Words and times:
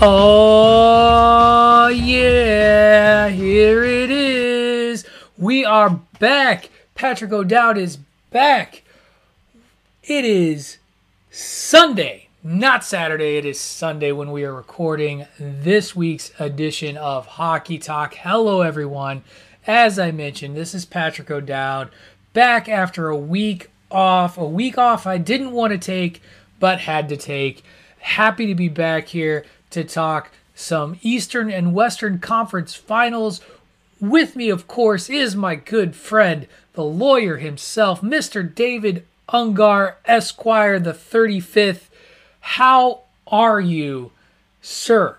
Oh, 0.00 1.86
yeah, 1.86 3.28
here 3.28 3.84
it 3.84 4.10
is. 4.10 5.06
We 5.38 5.64
are 5.64 6.00
back. 6.18 6.68
Patrick 6.96 7.32
O'Dowd 7.32 7.78
is 7.78 7.98
back. 8.30 8.82
It 10.02 10.24
is 10.24 10.78
Sunday, 11.30 12.28
not 12.42 12.84
Saturday. 12.84 13.36
It 13.36 13.44
is 13.44 13.60
Sunday 13.60 14.10
when 14.10 14.32
we 14.32 14.42
are 14.44 14.52
recording 14.52 15.26
this 15.38 15.94
week's 15.94 16.32
edition 16.40 16.96
of 16.96 17.26
Hockey 17.26 17.78
Talk. 17.78 18.14
Hello, 18.14 18.62
everyone. 18.62 19.22
As 19.64 19.98
I 19.98 20.10
mentioned, 20.10 20.56
this 20.56 20.74
is 20.74 20.84
Patrick 20.84 21.30
O'Dowd 21.30 21.90
back 22.32 22.68
after 22.68 23.08
a 23.08 23.16
week 23.16 23.70
off. 23.92 24.36
A 24.36 24.44
week 24.44 24.76
off 24.76 25.06
I 25.06 25.18
didn't 25.18 25.52
want 25.52 25.72
to 25.72 25.78
take, 25.78 26.20
but 26.58 26.80
had 26.80 27.08
to 27.10 27.16
take. 27.16 27.62
Happy 28.00 28.46
to 28.46 28.54
be 28.54 28.68
back 28.68 29.08
here 29.08 29.46
to 29.74 29.84
talk 29.84 30.30
some 30.54 30.98
Eastern 31.02 31.50
and 31.50 31.74
Western 31.74 32.18
Conference 32.20 32.74
finals. 32.74 33.40
With 34.00 34.36
me, 34.36 34.48
of 34.48 34.68
course, 34.68 35.10
is 35.10 35.34
my 35.34 35.56
good 35.56 35.96
friend, 35.96 36.46
the 36.74 36.84
lawyer 36.84 37.36
himself, 37.38 38.00
Mr. 38.00 38.52
David 38.52 39.04
Ungar 39.28 39.96
Esquire, 40.04 40.78
the 40.78 40.92
35th. 40.92 41.88
How 42.40 43.00
are 43.26 43.60
you, 43.60 44.12
sir? 44.62 45.16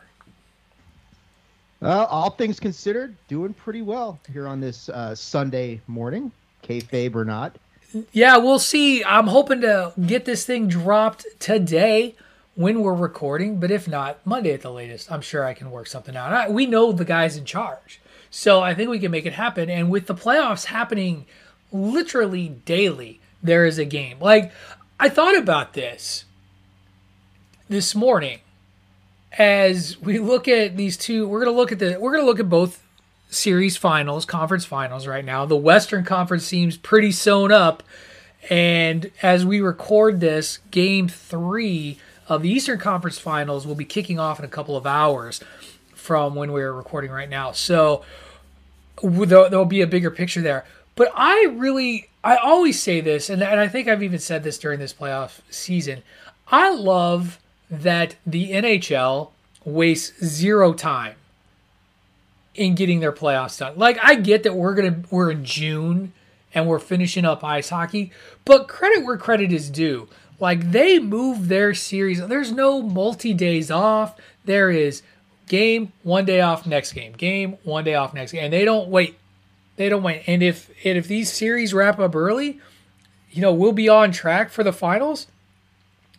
Well, 1.81 2.05
all 2.05 2.29
things 2.29 2.59
considered, 2.59 3.15
doing 3.27 3.53
pretty 3.53 3.81
well 3.81 4.19
here 4.31 4.47
on 4.47 4.61
this 4.61 4.87
uh, 4.87 5.15
Sunday 5.15 5.81
morning, 5.87 6.31
kayfabe 6.63 7.15
or 7.15 7.25
not. 7.25 7.57
Yeah, 8.13 8.37
we'll 8.37 8.59
see. 8.59 9.03
I'm 9.03 9.27
hoping 9.27 9.61
to 9.61 9.93
get 10.05 10.25
this 10.25 10.45
thing 10.45 10.67
dropped 10.67 11.25
today 11.39 12.15
when 12.55 12.81
we're 12.81 12.93
recording, 12.93 13.59
but 13.59 13.69
if 13.69 13.87
not, 13.87 14.25
Monday 14.25 14.53
at 14.53 14.61
the 14.61 14.71
latest. 14.71 15.11
I'm 15.11 15.21
sure 15.21 15.45
I 15.45 15.53
can 15.53 15.71
work 15.71 15.87
something 15.87 16.15
out. 16.15 16.31
I, 16.31 16.49
we 16.49 16.65
know 16.65 16.91
the 16.91 17.05
guys 17.05 17.37
in 17.37 17.45
charge, 17.45 18.01
so 18.29 18.61
I 18.61 18.73
think 18.73 18.89
we 18.89 18.99
can 18.99 19.11
make 19.11 19.25
it 19.25 19.33
happen. 19.33 19.69
And 19.69 19.89
with 19.89 20.07
the 20.07 20.15
playoffs 20.15 20.65
happening 20.65 21.25
literally 21.71 22.49
daily, 22.49 23.19
there 23.43 23.65
is 23.65 23.77
a 23.77 23.85
game. 23.85 24.17
Like, 24.19 24.51
I 24.99 25.09
thought 25.09 25.37
about 25.37 25.73
this 25.73 26.25
this 27.67 27.93
morning 27.93 28.39
as 29.37 29.99
we 29.99 30.19
look 30.19 30.47
at 30.47 30.77
these 30.77 30.95
two. 30.95 31.27
We're 31.27 31.43
gonna 31.43 31.55
look 31.55 31.71
at 31.71 31.79
the. 31.79 31.97
We're 31.99 32.13
gonna 32.13 32.25
look 32.25 32.39
at 32.39 32.49
both 32.49 32.81
series 33.29 33.75
finals, 33.75 34.25
conference 34.25 34.63
finals 34.63 35.07
right 35.07 35.25
now. 35.25 35.45
The 35.45 35.57
Western 35.57 36.05
Conference 36.05 36.45
seems 36.45 36.77
pretty 36.77 37.11
sewn 37.11 37.51
up. 37.51 37.83
And 38.49 39.11
as 39.21 39.45
we 39.45 39.59
record 39.59 40.19
this, 40.19 40.59
game 40.69 41.07
three 41.07 41.99
of 42.27 42.41
the 42.41 42.49
Eastern 42.49 42.79
Conference 42.79 43.17
Finals 43.17 43.67
will 43.67 43.75
be 43.75 43.85
kicking 43.85 44.19
off 44.19 44.39
in 44.39 44.45
a 44.45 44.49
couple 44.49 44.75
of 44.75 44.85
hours 44.85 45.41
from 45.93 46.35
when 46.35 46.51
we're 46.51 46.73
recording 46.73 47.11
right 47.11 47.29
now. 47.29 47.51
So 47.51 48.03
there'll, 49.03 49.49
there'll 49.49 49.65
be 49.65 49.81
a 49.81 49.87
bigger 49.87 50.11
picture 50.11 50.41
there. 50.41 50.65
But 50.95 51.11
I 51.15 51.53
really, 51.53 52.09
I 52.23 52.37
always 52.37 52.81
say 52.81 53.01
this, 53.01 53.29
and, 53.29 53.43
and 53.43 53.59
I 53.59 53.67
think 53.67 53.87
I've 53.87 54.03
even 54.03 54.19
said 54.19 54.43
this 54.43 54.57
during 54.57 54.79
this 54.79 54.93
playoff 54.93 55.41
season. 55.49 56.03
I 56.47 56.73
love 56.73 57.39
that 57.69 58.15
the 58.25 58.51
NHL 58.51 59.31
wastes 59.65 60.23
zero 60.23 60.73
time 60.73 61.15
in 62.53 62.75
getting 62.75 62.99
their 62.99 63.11
playoffs 63.11 63.59
done. 63.59 63.73
Like 63.77 63.97
I 64.01 64.15
get 64.15 64.43
that 64.43 64.53
we're 64.53 64.75
gonna 64.75 65.01
we're 65.11 65.31
in 65.31 65.43
June 65.43 66.13
and 66.53 66.67
we're 66.67 66.79
finishing 66.79 67.25
up 67.25 67.43
ice 67.43 67.69
hockey, 67.69 68.11
but 68.45 68.67
credit 68.67 69.03
where 69.03 69.17
credit 69.17 69.51
is 69.51 69.69
due. 69.69 70.07
Like 70.39 70.71
they 70.71 70.99
move 70.99 71.47
their 71.47 71.73
series. 71.73 72.25
There's 72.25 72.51
no 72.51 72.81
multi 72.81 73.33
days 73.33 73.71
off. 73.71 74.19
There 74.45 74.69
is 74.69 75.01
game, 75.47 75.93
one 76.03 76.25
day 76.25 76.41
off, 76.41 76.65
next 76.65 76.93
game. 76.93 77.13
Game, 77.13 77.57
one 77.63 77.83
day 77.83 77.95
off, 77.95 78.13
next 78.13 78.31
game. 78.31 78.45
And 78.45 78.53
they 78.53 78.65
don't 78.65 78.89
wait. 78.89 79.17
They 79.77 79.89
don't 79.89 80.03
wait. 80.03 80.23
And 80.27 80.43
if 80.43 80.69
and 80.83 80.97
if 80.97 81.07
these 81.07 81.31
series 81.31 81.73
wrap 81.73 81.99
up 81.99 82.15
early, 82.15 82.59
you 83.31 83.41
know, 83.41 83.53
we'll 83.53 83.73
be 83.73 83.89
on 83.89 84.11
track 84.11 84.49
for 84.49 84.63
the 84.63 84.73
finals. 84.73 85.27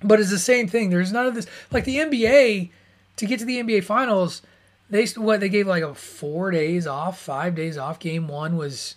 But 0.03 0.21
it's 0.21 0.31
the 0.31 0.39
same 0.39 0.69
thing. 0.69 0.91
There's 0.91 1.13
none 1.13 1.27
of 1.27 1.35
this 1.35 1.47
like 1.71 1.85
the 1.85 1.97
NBA 1.97 2.71
to 3.17 3.27
get 3.27 3.39
to 3.39 3.45
the 3.45 3.63
NBA 3.63 3.85
finals, 3.85 4.43
they 4.89 5.07
what 5.17 5.41
they 5.41 5.49
gave 5.49 5.67
like 5.67 5.83
a 5.83 5.95
4 5.95 6.51
days 6.51 6.87
off, 6.87 7.19
5 7.21 7.55
days 7.55 7.77
off. 7.77 7.99
Game 7.99 8.29
1 8.29 8.57
was 8.57 8.95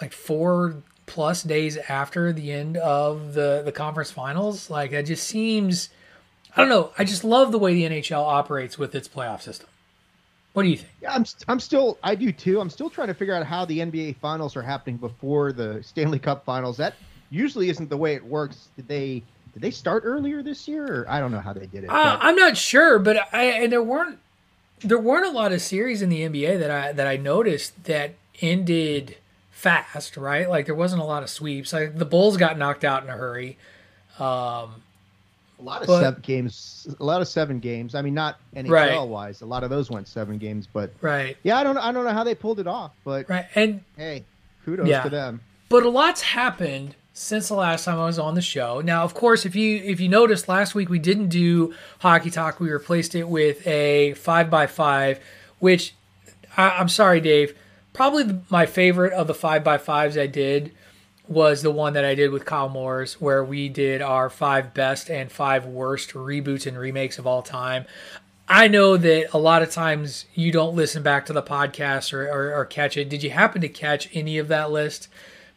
like 0.00 0.12
4 0.12 0.76
plus 1.12 1.42
days 1.42 1.76
after 1.76 2.32
the 2.32 2.50
end 2.50 2.78
of 2.78 3.34
the 3.34 3.60
the 3.62 3.70
conference 3.70 4.10
finals. 4.10 4.70
Like 4.70 4.92
that 4.92 5.04
just 5.04 5.28
seems 5.28 5.90
I 6.56 6.60
don't 6.62 6.70
know. 6.70 6.90
I 6.96 7.04
just 7.04 7.22
love 7.22 7.52
the 7.52 7.58
way 7.58 7.74
the 7.74 7.84
NHL 7.84 8.22
operates 8.22 8.78
with 8.78 8.94
its 8.94 9.08
playoff 9.08 9.42
system. 9.42 9.68
What 10.54 10.62
do 10.62 10.70
you 10.70 10.78
think? 10.78 10.88
Yeah, 11.02 11.14
I'm 11.14 11.26
I'm 11.48 11.60
still 11.60 11.98
I 12.02 12.14
do 12.14 12.32
too. 12.32 12.60
I'm 12.60 12.70
still 12.70 12.88
trying 12.88 13.08
to 13.08 13.14
figure 13.14 13.34
out 13.34 13.44
how 13.44 13.66
the 13.66 13.80
NBA 13.80 14.16
finals 14.16 14.56
are 14.56 14.62
happening 14.62 14.96
before 14.96 15.52
the 15.52 15.82
Stanley 15.82 16.18
Cup 16.18 16.46
finals. 16.46 16.78
That 16.78 16.94
usually 17.28 17.68
isn't 17.68 17.90
the 17.90 17.96
way 17.96 18.14
it 18.14 18.24
works. 18.24 18.68
Did 18.76 18.88
they 18.88 19.22
did 19.52 19.62
they 19.62 19.70
start 19.70 20.04
earlier 20.06 20.42
this 20.42 20.66
year 20.66 21.02
or 21.02 21.10
I 21.10 21.20
don't 21.20 21.30
know 21.30 21.40
how 21.40 21.52
they 21.52 21.66
did 21.66 21.84
it. 21.84 21.90
Uh, 21.90 22.18
I'm 22.20 22.36
not 22.36 22.56
sure, 22.56 22.98
but 22.98 23.28
I 23.34 23.44
and 23.44 23.70
there 23.70 23.82
weren't 23.82 24.18
there 24.80 24.98
weren't 24.98 25.26
a 25.26 25.30
lot 25.30 25.52
of 25.52 25.60
series 25.60 26.00
in 26.00 26.08
the 26.08 26.22
NBA 26.22 26.58
that 26.58 26.70
I 26.70 26.92
that 26.92 27.06
I 27.06 27.18
noticed 27.18 27.84
that 27.84 28.14
ended 28.40 29.16
fast, 29.62 30.16
right? 30.16 30.48
Like 30.50 30.66
there 30.66 30.74
wasn't 30.74 31.02
a 31.02 31.04
lot 31.04 31.22
of 31.22 31.30
sweeps. 31.30 31.72
Like 31.72 31.96
the 31.96 32.04
Bulls 32.04 32.36
got 32.36 32.58
knocked 32.58 32.84
out 32.84 33.04
in 33.04 33.08
a 33.08 33.12
hurry. 33.12 33.56
Um, 34.18 34.82
a 35.58 35.62
lot 35.62 35.80
of 35.82 35.86
but- 35.86 36.00
seven 36.00 36.20
games, 36.22 36.88
a 36.98 37.04
lot 37.04 37.22
of 37.22 37.28
seven 37.28 37.60
games. 37.60 37.94
I 37.94 38.02
mean, 38.02 38.14
not 38.14 38.38
NHL 38.56 38.70
Right. 38.70 39.08
wise. 39.08 39.40
A 39.42 39.46
lot 39.46 39.62
of 39.62 39.70
those 39.70 39.90
went 39.90 40.08
seven 40.08 40.36
games, 40.38 40.66
but 40.72 40.92
right, 41.00 41.36
yeah, 41.44 41.56
I 41.58 41.62
don't, 41.64 41.78
I 41.78 41.92
don't 41.92 42.04
know 42.04 42.10
how 42.12 42.24
they 42.24 42.34
pulled 42.34 42.58
it 42.58 42.66
off. 42.66 42.90
But 43.04 43.28
right, 43.30 43.46
and 43.54 43.82
hey, 43.96 44.24
kudos 44.64 44.86
Yeah. 44.88 45.02
to 45.04 45.08
them. 45.10 45.40
but 45.68 45.84
a 45.84 45.88
lot's 45.88 46.22
happened 46.22 46.96
since 47.14 47.46
the 47.48 47.54
last 47.54 47.84
time 47.84 47.98
I 48.00 48.06
was 48.06 48.18
on 48.18 48.34
the 48.34 48.42
show. 48.42 48.80
Now, 48.80 49.04
of 49.04 49.14
course, 49.14 49.46
if 49.46 49.54
you 49.54 49.76
if 49.84 50.00
you 50.00 50.08
noticed 50.08 50.48
last 50.48 50.74
week 50.74 50.88
we 50.90 50.98
didn't 50.98 51.28
do 51.28 51.74
hockey 52.00 52.30
talk. 52.30 52.58
We 52.58 52.70
replaced 52.70 53.14
it 53.14 53.28
with 53.28 53.64
a 53.66 54.14
five 54.14 54.50
by 54.50 54.66
five, 54.66 55.20
which 55.60 55.94
I, 56.56 56.70
I'm 56.70 56.88
sorry, 56.88 57.20
Dave. 57.20 57.56
Probably 57.92 58.40
my 58.48 58.66
favorite 58.66 59.12
of 59.12 59.26
the 59.26 59.34
five 59.34 59.62
by 59.62 59.78
fives 59.78 60.16
I 60.16 60.26
did 60.26 60.72
was 61.28 61.62
the 61.62 61.70
one 61.70 61.92
that 61.92 62.04
I 62.04 62.14
did 62.14 62.30
with 62.30 62.44
Kyle 62.44 62.68
Moores, 62.68 63.20
where 63.20 63.44
we 63.44 63.68
did 63.68 64.02
our 64.02 64.28
five 64.28 64.74
best 64.74 65.10
and 65.10 65.30
five 65.30 65.66
worst 65.66 66.10
reboots 66.10 66.66
and 66.66 66.78
remakes 66.78 67.18
of 67.18 67.26
all 67.26 67.42
time. 67.42 67.84
I 68.48 68.68
know 68.68 68.96
that 68.96 69.32
a 69.32 69.38
lot 69.38 69.62
of 69.62 69.70
times 69.70 70.26
you 70.34 70.52
don't 70.52 70.74
listen 70.74 71.02
back 71.02 71.26
to 71.26 71.32
the 71.32 71.42
podcast 71.42 72.12
or, 72.12 72.26
or, 72.28 72.54
or 72.54 72.64
catch 72.64 72.96
it. 72.96 73.08
Did 73.08 73.22
you 73.22 73.30
happen 73.30 73.60
to 73.60 73.68
catch 73.68 74.08
any 74.12 74.36
of 74.38 74.48
that 74.48 74.70
list? 74.70 75.08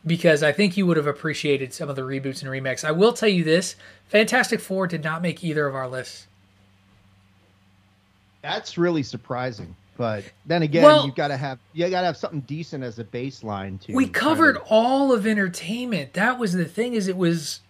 Because 0.05 0.43
I 0.43 0.51
think 0.51 0.77
you 0.77 0.85
would 0.85 0.97
have 0.97 1.07
appreciated 1.07 1.73
some 1.73 1.89
of 1.89 1.95
the 1.95 2.03
reboots 2.03 2.41
and 2.41 2.51
remakes. 2.51 2.83
I 2.83 2.91
will 2.91 3.11
tell 3.11 3.27
you 3.29 3.43
this 3.43 3.75
Fantastic 4.07 4.59
Four 4.59 4.87
did 4.87 5.03
not 5.03 5.21
make 5.21 5.43
either 5.43 5.65
of 5.65 5.75
our 5.75 5.87
lists. 5.87 6.27
That's 8.43 8.77
really 8.77 9.01
surprising. 9.01 9.75
But 9.97 10.25
then 10.45 10.61
again, 10.61 10.83
Well- 10.83 11.05
you 11.05 11.11
got 11.13 11.29
to 11.29 11.37
have 11.37 11.59
you 11.73 11.89
got 11.89 12.01
to 12.01 12.07
have 12.07 12.17
something 12.17 12.41
decent 12.41 12.83
as 12.83 12.99
a 12.99 13.03
baseline 13.03 13.79
to. 13.81 13.93
we 13.93 14.05
kind 14.05 14.13
covered 14.13 14.57
of- 14.57 14.63
all 14.69 15.13
of 15.13 15.25
entertainment. 15.25 16.13
That 16.13 16.37
was 16.37 16.53
the 16.53 16.65
thing 16.65 16.93
is 16.93 17.07
it 17.07 17.17
was 17.17 17.61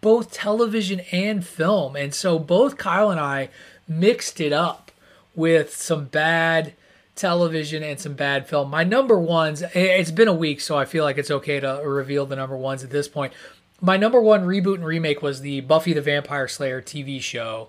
both 0.00 0.32
television 0.32 1.00
and 1.12 1.44
film. 1.46 1.94
And 1.96 2.14
so 2.14 2.38
both 2.38 2.76
kyle 2.78 3.10
and 3.10 3.20
i 3.20 3.48
mixed 3.86 4.40
it 4.40 4.52
up 4.52 4.90
with 5.34 5.74
some 5.74 6.04
bad 6.06 6.72
television 7.16 7.82
and 7.82 7.98
some 7.98 8.14
bad 8.14 8.46
film. 8.48 8.70
My 8.70 8.84
number 8.84 9.18
ones 9.18 9.62
it's 9.74 10.10
been 10.10 10.28
a 10.28 10.32
week 10.34 10.60
so 10.60 10.76
i 10.78 10.84
feel 10.84 11.02
like 11.04 11.18
it's 11.18 11.30
okay 11.30 11.58
to 11.60 11.80
reveal 11.84 12.26
the 12.26 12.36
number 12.36 12.56
ones 12.56 12.84
at 12.84 12.90
this 12.90 13.08
point. 13.08 13.32
My 13.80 13.96
number 13.96 14.20
one 14.20 14.44
reboot 14.44 14.76
and 14.76 14.84
remake 14.86 15.20
was 15.22 15.40
the 15.40 15.60
buffy 15.60 15.92
the 15.92 16.00
vampire 16.00 16.48
slayer 16.48 16.80
tv 16.80 17.20
show 17.20 17.68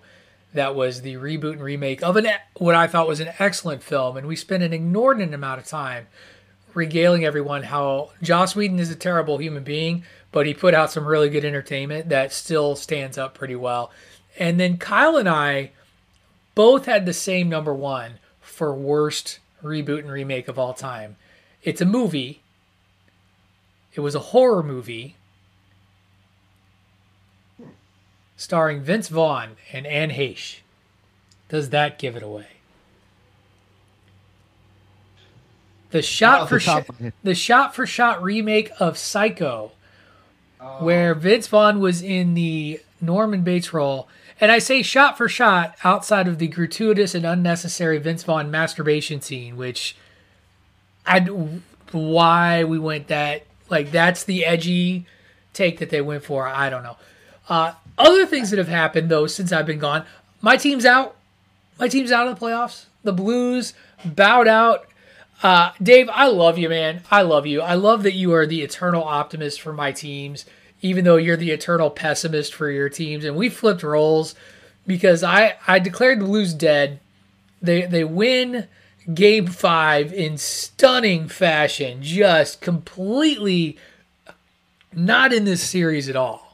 that 0.54 0.76
was 0.76 1.02
the 1.02 1.16
reboot 1.16 1.54
and 1.54 1.64
remake 1.64 2.02
of 2.02 2.16
an 2.16 2.28
what 2.56 2.76
i 2.76 2.88
thought 2.88 3.08
was 3.08 3.20
an 3.20 3.32
excellent 3.40 3.84
film 3.84 4.18
and 4.18 4.28
we 4.28 4.36
spent 4.36 4.64
an 4.64 4.74
inordinate 4.74 5.34
amount 5.34 5.60
of 5.60 5.66
time 5.66 6.08
regaling 6.74 7.26
everyone 7.26 7.64
how 7.64 8.12
Joss 8.22 8.56
Whedon 8.56 8.80
is 8.80 8.92
a 8.92 8.96
terrible 8.96 9.38
human 9.38 9.64
being, 9.64 10.04
but 10.32 10.46
he 10.46 10.54
put 10.54 10.74
out 10.74 10.92
some 10.92 11.06
really 11.06 11.30
good 11.30 11.46
entertainment 11.46 12.10
that 12.10 12.34
still 12.34 12.76
stands 12.76 13.18
up 13.18 13.34
pretty 13.34 13.56
well. 13.56 13.92
And 14.38 14.60
then 14.60 14.78
Kyle 14.78 15.18
and 15.18 15.28
I 15.28 15.72
both 16.56 16.86
had 16.86 17.06
the 17.06 17.14
same 17.14 17.50
number 17.50 17.74
one 17.74 18.20
for 18.42 18.74
worst 18.74 19.40
reboot 19.64 20.00
and 20.00 20.12
remake 20.12 20.48
of 20.48 20.60
all 20.60 20.74
time. 20.74 21.18
It's 21.64 21.82
a 21.82 21.86
movie. 21.86 22.42
It 23.94 24.02
was 24.02 24.16
a 24.16 24.20
horror 24.20 24.64
movie 24.64 25.16
starring 28.40 28.80
Vince 28.80 29.10
Vaughn 29.10 29.58
and 29.74 29.86
Anne 29.86 30.12
Heche. 30.12 30.60
Does 31.50 31.72
that 31.72 32.00
give 32.00 32.16
it 32.16 32.24
away? 32.24 32.48
The 35.92 36.02
shot 36.02 36.48
for 36.48 36.56
the 36.56 36.60
shot, 36.62 36.90
of 36.90 37.00
my 37.00 37.04
head. 37.04 37.14
the 37.22 37.36
shot 37.36 37.76
for 37.76 37.86
shot 37.86 38.24
remake 38.24 38.72
of 38.80 38.98
Psycho, 38.98 39.74
where 40.80 41.14
Vince 41.14 41.48
Vaughn 41.48 41.82
was 41.82 42.02
in 42.02 42.34
the 42.34 42.80
Norman 43.02 43.42
Bates 43.42 43.74
role. 43.74 44.08
And 44.40 44.54
I 44.54 44.60
say 44.60 44.84
shot 44.84 45.18
for 45.18 45.28
shot 45.28 45.76
outside 45.84 46.30
of 46.30 46.38
the 46.40 46.48
gratuitous 46.48 47.14
and 47.14 47.26
unnecessary 47.26 47.98
Vince 47.98 48.24
Vaughn 48.24 48.50
masturbation 48.50 49.20
scene, 49.20 49.58
which 49.58 49.98
I 51.06 51.20
why 51.92 52.64
we 52.64 52.80
went 52.80 53.08
that 53.08 53.44
like 53.70 53.92
that's 53.92 54.24
the 54.24 54.46
edgy 54.46 55.08
take 55.52 55.80
that 55.80 55.90
they 55.90 56.00
went 56.00 56.24
for. 56.24 56.48
I 56.48 56.70
don't 56.70 56.84
know. 56.84 56.96
Uh, 57.50 57.74
other 58.00 58.26
things 58.26 58.50
that 58.50 58.58
have 58.58 58.68
happened 58.68 59.10
though 59.10 59.28
since 59.28 59.52
I've 59.52 59.66
been 59.66 59.80
gone, 59.80 60.06
my 60.42 60.58
team's 60.58 60.86
out. 60.86 61.16
My 61.78 61.88
team's 61.88 62.12
out 62.12 62.28
of 62.28 62.38
the 62.38 62.46
playoffs. 62.46 62.86
The 63.04 63.14
Blues 63.14 63.74
bowed 64.04 64.48
out. 64.48 64.88
Uh, 65.42 65.72
Dave, 65.82 66.10
I 66.12 66.28
love 66.28 66.58
you, 66.58 66.68
man. 66.68 67.04
I 67.10 67.22
love 67.22 67.46
you. 67.46 67.62
I 67.62 67.76
love 67.76 68.04
that 68.04 68.14
you 68.14 68.34
are 68.34 68.46
the 68.46 68.62
eternal 68.62 69.04
optimist 69.04 69.62
for 69.62 69.72
my 69.72 69.92
teams, 69.92 70.46
even 70.82 71.06
though 71.06 71.16
you're 71.16 71.38
the 71.38 71.52
eternal 71.52 71.90
pessimist 71.90 72.54
for 72.54 72.70
your 72.70 72.90
teams. 72.90 73.24
And 73.24 73.38
we 73.38 73.48
flipped 73.48 73.84
roles 73.84 74.36
because 74.86 75.24
I, 75.24 75.56
I 75.66 75.80
declared 75.80 76.20
the 76.20 76.26
Blues 76.26 76.54
dead. 76.54 77.00
They 77.62 77.84
they 77.86 78.04
win 78.04 78.68
game 79.14 79.48
five 79.48 80.14
in 80.14 80.38
stunning 80.38 81.28
fashion, 81.28 82.02
just 82.02 82.62
completely 82.62 83.78
not 84.94 85.34
in 85.34 85.46
this 85.46 85.62
series 85.68 86.10
at 86.10 86.16
all. 86.16 86.49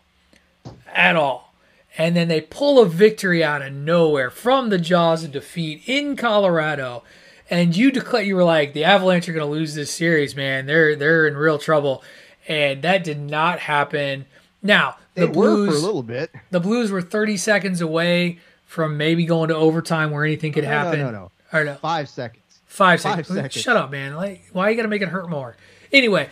At 0.95 1.15
all. 1.15 1.53
And 1.97 2.15
then 2.15 2.27
they 2.27 2.42
pull 2.42 2.80
a 2.81 2.86
victory 2.88 3.44
out 3.44 3.62
of 3.62 3.71
nowhere 3.74 4.30
from 4.30 4.69
the 4.69 4.77
jaws 4.80 5.24
of 5.24 5.31
defeat 5.31 5.83
in 5.86 6.15
Colorado. 6.15 7.03
And 7.50 7.75
you 7.77 7.92
declare 7.92 8.24
you 8.24 8.36
were 8.36 8.44
like, 8.44 8.74
the 8.74 8.83
Avalanche 8.83 9.30
are 9.30 9.33
gonna 9.33 9.45
lose 9.45 9.75
this 9.75 9.92
series, 9.92 10.36
man. 10.36 10.65
They're 10.65 10.95
they're 10.95 11.27
in 11.27 11.38
real 11.38 11.59
trouble. 11.59 12.03
And 12.47 12.81
that 12.81 13.03
did 13.03 13.19
not 13.19 13.59
happen. 13.59 14.25
Now, 14.63 14.97
They 15.13 15.21
the 15.21 15.27
were 15.27 15.33
Blues 15.33 15.69
for 15.69 15.75
a 15.75 15.86
little 15.86 16.03
bit. 16.03 16.31
the 16.51 16.59
Blues 16.59 16.92
were 16.92 17.01
30 17.01 17.38
seconds 17.38 17.81
away 17.81 18.39
from 18.65 18.97
maybe 18.97 19.25
going 19.25 19.49
to 19.49 19.56
overtime 19.56 20.11
where 20.11 20.25
anything 20.25 20.52
could 20.54 20.64
No, 20.64 20.69
no, 20.71 20.75
happen. 20.75 20.99
no, 21.02 21.11
no. 21.11 21.31
Or 21.54 21.64
no, 21.64 21.75
Five 21.75 22.09
seconds. 22.09 22.44
five, 22.66 22.99
five 23.02 23.25
seconds. 23.25 23.28
seconds. 23.30 23.54
Shut 23.64 23.78
up, 23.78 23.92
man. 23.92 24.16
Like, 24.16 24.44
why 24.52 24.69
you 24.69 24.75
got 24.75 24.81
to 24.83 24.87
make 24.90 25.02
it 25.04 25.07
hurt 25.09 25.30
more? 25.30 25.56
Anyway, 25.94 26.30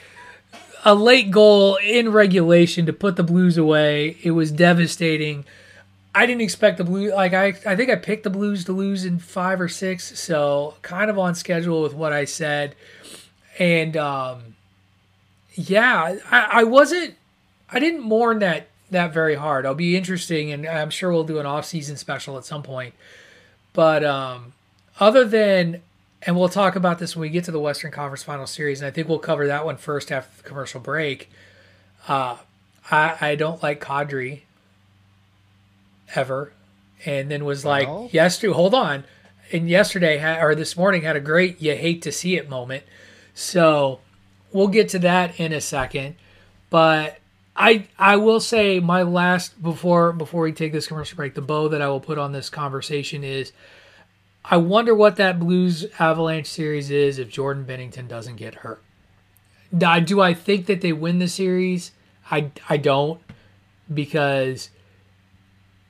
a 0.83 0.93
late 0.93 1.31
goal 1.31 1.77
in 1.77 2.11
regulation 2.11 2.85
to 2.85 2.93
put 2.93 3.15
the 3.15 3.23
Blues 3.23 3.57
away. 3.57 4.17
It 4.21 4.31
was 4.31 4.51
devastating. 4.51 5.45
I 6.13 6.25
didn't 6.25 6.41
expect 6.41 6.77
the 6.77 6.83
Blues. 6.83 7.13
Like 7.13 7.33
I, 7.33 7.47
I 7.65 7.75
think 7.75 7.89
I 7.89 7.95
picked 7.95 8.23
the 8.23 8.29
Blues 8.29 8.65
to 8.65 8.73
lose 8.73 9.05
in 9.05 9.19
five 9.19 9.59
or 9.59 9.69
six, 9.69 10.19
so 10.19 10.75
kind 10.81 11.09
of 11.09 11.17
on 11.17 11.35
schedule 11.35 11.81
with 11.81 11.93
what 11.93 12.13
I 12.13 12.25
said. 12.25 12.75
And 13.57 13.95
um, 13.97 14.55
yeah, 15.53 16.17
I, 16.29 16.47
I 16.51 16.63
wasn't. 16.63 17.15
I 17.71 17.79
didn't 17.79 18.01
mourn 18.01 18.39
that 18.39 18.67
that 18.91 19.13
very 19.13 19.35
hard. 19.35 19.65
I'll 19.65 19.73
be 19.73 19.97
interesting, 19.97 20.51
and 20.51 20.67
I'm 20.67 20.89
sure 20.89 21.11
we'll 21.11 21.23
do 21.23 21.39
an 21.39 21.45
off 21.45 21.65
season 21.65 21.97
special 21.97 22.37
at 22.37 22.45
some 22.45 22.61
point. 22.63 22.93
But 23.73 24.03
um, 24.03 24.53
other 24.99 25.25
than, 25.25 25.81
and 26.25 26.37
we'll 26.37 26.49
talk 26.49 26.75
about 26.75 26.99
this 26.99 27.15
when 27.15 27.21
we 27.21 27.29
get 27.29 27.43
to 27.45 27.51
the 27.51 27.59
Western 27.59 27.91
Conference 27.91 28.23
Final 28.23 28.47
Series, 28.47 28.81
and 28.81 28.87
I 28.87 28.91
think 28.91 29.07
we'll 29.07 29.19
cover 29.19 29.47
that 29.47 29.65
one 29.65 29.77
first 29.77 30.11
after 30.11 30.41
the 30.41 30.47
commercial 30.47 30.79
break. 30.79 31.29
Uh, 32.07 32.37
I 32.89 33.17
I 33.21 33.35
don't 33.35 33.61
like 33.63 33.81
Kadri 33.81 34.41
ever, 36.15 36.53
and 37.05 37.29
then 37.29 37.45
was 37.45 37.65
like 37.65 37.87
Well. 37.87 38.09
yesterday. 38.11 38.53
Hold 38.53 38.73
on, 38.73 39.03
and 39.51 39.69
yesterday 39.69 40.39
or 40.41 40.55
this 40.55 40.77
morning 40.77 41.01
had 41.03 41.15
a 41.15 41.21
great 41.21 41.61
you 41.61 41.75
hate 41.75 42.01
to 42.03 42.11
see 42.11 42.37
it 42.37 42.49
moment. 42.49 42.83
So 43.33 43.99
we'll 44.51 44.67
get 44.67 44.89
to 44.89 44.99
that 44.99 45.39
in 45.39 45.53
a 45.53 45.61
second, 45.61 46.15
but. 46.69 47.17
I 47.55 47.85
I 47.99 48.15
will 48.15 48.39
say 48.39 48.79
my 48.79 49.03
last 49.03 49.61
before 49.61 50.11
before 50.11 50.41
we 50.41 50.53
take 50.53 50.71
this 50.71 50.87
commercial 50.87 51.15
break, 51.15 51.35
the 51.35 51.41
bow 51.43 51.67
that 51.67 51.83
I 51.83 51.87
will 51.87 51.99
put 51.99 52.17
on 52.17 52.31
this 52.31 52.49
conversation 52.49 53.23
is 53.23 53.51
I 54.45 54.57
wonder 54.57 54.93
what 54.93 55.15
that 55.15 55.39
Blues 55.39 55.85
Avalanche 55.99 56.47
series 56.47 56.91
is 56.91 57.17
if 57.17 57.29
Jordan 57.29 57.65
Binnington 57.65 58.07
doesn't 58.07 58.35
get 58.35 58.55
hurt. 58.55 58.81
Do 59.75 60.21
I- 60.21 60.33
think 60.33 60.65
that 60.67 60.81
they 60.81 60.93
win 60.93 61.19
the 61.19 61.27
series? 61.27 61.91
I, 62.29 62.51
I 62.69 62.77
don't 62.77 63.21
because 63.93 64.69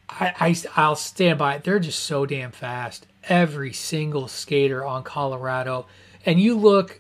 I, 0.10 0.34
I 0.40 0.56
I'll 0.76 0.96
stand 0.96 1.40
by 1.40 1.56
it. 1.56 1.64
They're 1.64 1.80
just 1.80 2.00
so 2.00 2.26
damn 2.26 2.52
fast. 2.52 3.06
Every 3.30 3.72
single 3.74 4.28
skater 4.28 4.86
on 4.86 5.04
Colorado, 5.04 5.86
and 6.26 6.40
you 6.40 6.58
look 6.58 7.00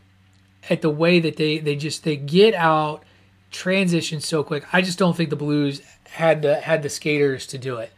at 0.69 0.81
the 0.81 0.89
way 0.89 1.19
that 1.19 1.35
they 1.37 1.57
they 1.57 1.75
just 1.75 2.03
they 2.03 2.15
get 2.15 2.53
out 2.53 3.03
transitioned 3.51 4.21
so 4.21 4.43
quick. 4.43 4.65
I 4.73 4.81
just 4.81 4.97
don't 4.99 5.17
think 5.17 5.29
the 5.29 5.35
Blues 5.35 5.81
had 6.11 6.41
the 6.41 6.61
had 6.61 6.83
the 6.83 6.89
skaters 6.89 7.45
to 7.47 7.57
do 7.57 7.77
it, 7.77 7.91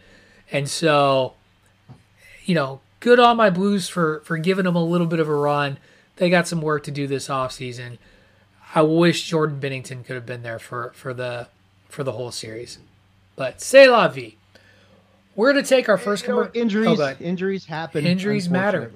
and 0.52 0.68
so 0.70 1.34
you 2.46 2.56
know, 2.56 2.80
good 3.06 3.20
on 3.20 3.38
my 3.38 3.52
Blues 3.52 3.88
for 3.88 4.22
for 4.22 4.36
giving 4.40 4.66
them 4.66 4.76
a 4.76 4.84
little 4.84 5.06
bit 5.06 5.20
of 5.20 5.30
a 5.30 5.36
run. 5.36 5.78
They 6.16 6.28
got 6.28 6.48
some 6.48 6.60
work 6.60 6.84
to 6.86 6.92
do 6.92 7.06
this 7.06 7.28
offseason. 7.28 8.00
I 8.74 8.82
wish 8.82 9.30
Jordan 9.30 9.60
Binnington 9.62 10.04
could 10.04 10.16
have 10.16 10.26
been 10.26 10.42
there 10.42 10.58
for 10.58 10.92
for 10.96 11.14
the 11.14 11.48
for 11.88 12.04
the 12.04 12.14
whole 12.14 12.32
series, 12.32 12.80
but 13.36 13.62
say 13.62 13.88
la 13.88 14.08
vie. 14.08 14.34
We're 15.36 15.52
going 15.52 15.64
to 15.64 15.70
take 15.70 15.88
our 15.88 15.98
first 15.98 16.24
commercial. 16.24 16.52
injuries. 16.56 17.00
Oh, 17.00 17.16
injuries 17.20 17.66
happen. 17.66 18.06
Injuries 18.06 18.50
matter. 18.50 18.90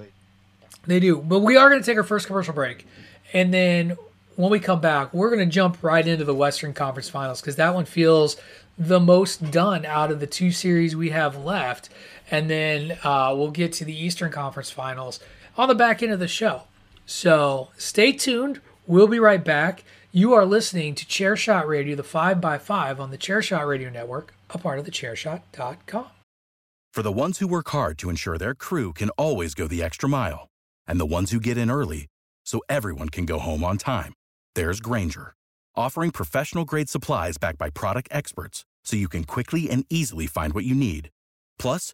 They 0.88 1.00
do. 1.00 1.18
But 1.18 1.40
we 1.40 1.58
are 1.58 1.70
going 1.70 1.82
to 1.82 1.86
take 1.86 1.98
our 1.98 2.04
first 2.04 2.28
commercial 2.28 2.54
break. 2.54 2.88
And 3.34 3.54
then 3.54 3.98
when 4.38 4.50
we 4.50 4.60
come 4.62 4.80
back, 4.80 5.14
we're 5.14 5.30
going 5.30 5.48
to 5.48 5.54
jump 5.54 5.84
right 5.84 6.08
into 6.08 6.24
the 6.24 6.34
Western 6.34 6.74
Conference 6.74 7.10
Finals 7.10 7.42
because 7.42 7.58
that 7.58 7.76
one 7.76 7.84
feels 7.84 8.38
the 8.78 9.02
most 9.02 9.52
done 9.52 9.86
out 9.86 10.10
of 10.10 10.22
the 10.22 10.28
two 10.28 10.52
series 10.52 10.96
we 10.96 11.10
have 11.10 11.36
left. 11.36 11.90
And 12.32 12.50
then 12.50 12.98
uh, 13.04 13.34
we'll 13.36 13.52
get 13.52 13.74
to 13.74 13.86
the 13.86 13.98
Eastern 13.98 14.32
Conference 14.32 14.72
Finals 14.72 15.20
on 15.58 15.68
the 15.68 15.76
back 15.76 16.04
end 16.04 16.12
of 16.12 16.20
the 16.20 16.28
show. 16.28 16.64
So 17.06 17.70
stay 17.78 18.12
tuned. 18.12 18.62
We'll 18.86 19.08
be 19.08 19.20
right 19.20 19.44
back. 19.44 19.84
You 20.12 20.34
are 20.34 20.46
listening 20.46 20.96
to 20.96 21.06
Chairshot 21.06 21.68
Radio, 21.68 21.96
the 21.96 22.04
5x5 22.04 23.00
on 23.00 23.12
the 23.12 23.18
Chairshot 23.18 23.68
Radio 23.68 23.90
Network, 23.90 24.34
a 24.50 24.58
part 24.58 24.80
of 24.80 24.86
the 24.86 24.92
chairshot.com. 24.92 26.08
For 26.92 27.04
the 27.04 27.12
ones 27.12 27.38
who 27.38 27.48
work 27.48 27.70
hard 27.70 28.00
to 28.00 28.10
ensure 28.10 28.38
their 28.38 28.56
crew 28.56 28.94
can 28.94 29.12
always 29.12 29.54
go 29.54 29.68
the 29.68 29.84
extra 29.84 30.10
mile, 30.10 30.48
and 30.88 31.00
the 31.00 31.06
ones 31.06 31.30
who 31.30 31.40
get 31.40 31.58
in 31.58 31.70
early 31.70 32.08
so 32.44 32.62
everyone 32.68 33.10
can 33.10 33.28
go 33.28 33.38
home 33.38 33.64
on 33.64 33.78
time, 33.78 34.14
there's 34.56 34.82
Grainger, 34.82 35.36
offering 35.76 36.10
professional 36.10 36.66
grade 36.66 36.90
supplies 36.90 37.38
backed 37.38 37.60
by 37.60 37.70
product 37.70 38.10
experts 38.12 38.66
so 38.84 38.96
you 38.96 39.08
can 39.08 39.24
quickly 39.24 39.70
and 39.70 39.86
easily 39.92 40.26
find 40.26 40.54
what 40.54 40.66
you 40.66 40.74
need. 40.74 41.10
Plus, 41.60 41.94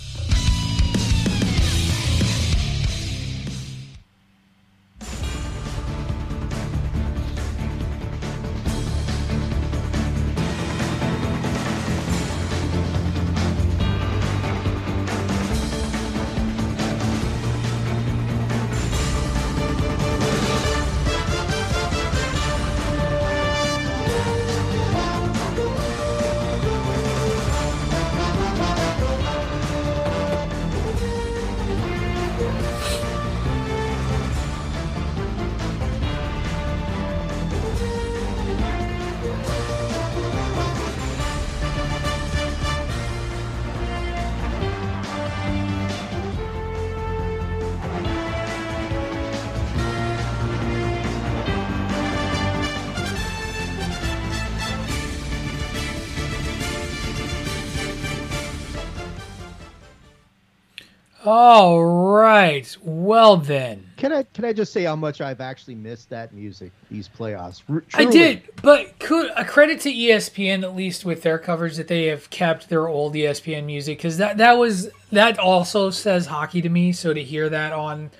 All 61.33 61.85
right. 61.85 62.75
Well, 62.81 63.37
then. 63.37 63.89
Can 63.95 64.11
I 64.11 64.23
can 64.23 64.43
I 64.43 64.51
just 64.51 64.73
say 64.73 64.83
how 64.83 64.97
much 64.97 65.21
I've 65.21 65.39
actually 65.39 65.75
missed 65.75 66.09
that 66.09 66.33
music 66.33 66.73
these 66.89 67.07
playoffs? 67.07 67.61
R- 67.69 67.85
I 67.93 68.03
truly. 68.03 68.11
did, 68.11 68.43
but 68.61 68.99
could 68.99 69.31
a 69.37 69.45
credit 69.45 69.79
to 69.81 69.93
ESPN 69.93 70.63
at 70.63 70.75
least 70.75 71.05
with 71.05 71.21
their 71.21 71.39
coverage 71.39 71.77
that 71.77 71.87
they 71.87 72.07
have 72.07 72.29
kept 72.31 72.67
their 72.67 72.89
old 72.89 73.13
ESPN 73.13 73.63
music 73.63 73.99
because 73.99 74.17
that 74.17 74.39
that 74.39 74.57
was 74.57 74.89
that 75.13 75.39
also 75.39 75.89
says 75.89 76.25
hockey 76.25 76.61
to 76.63 76.69
me. 76.69 76.91
So 76.91 77.13
to 77.13 77.23
hear 77.23 77.47
that 77.47 77.71
on 77.71 78.11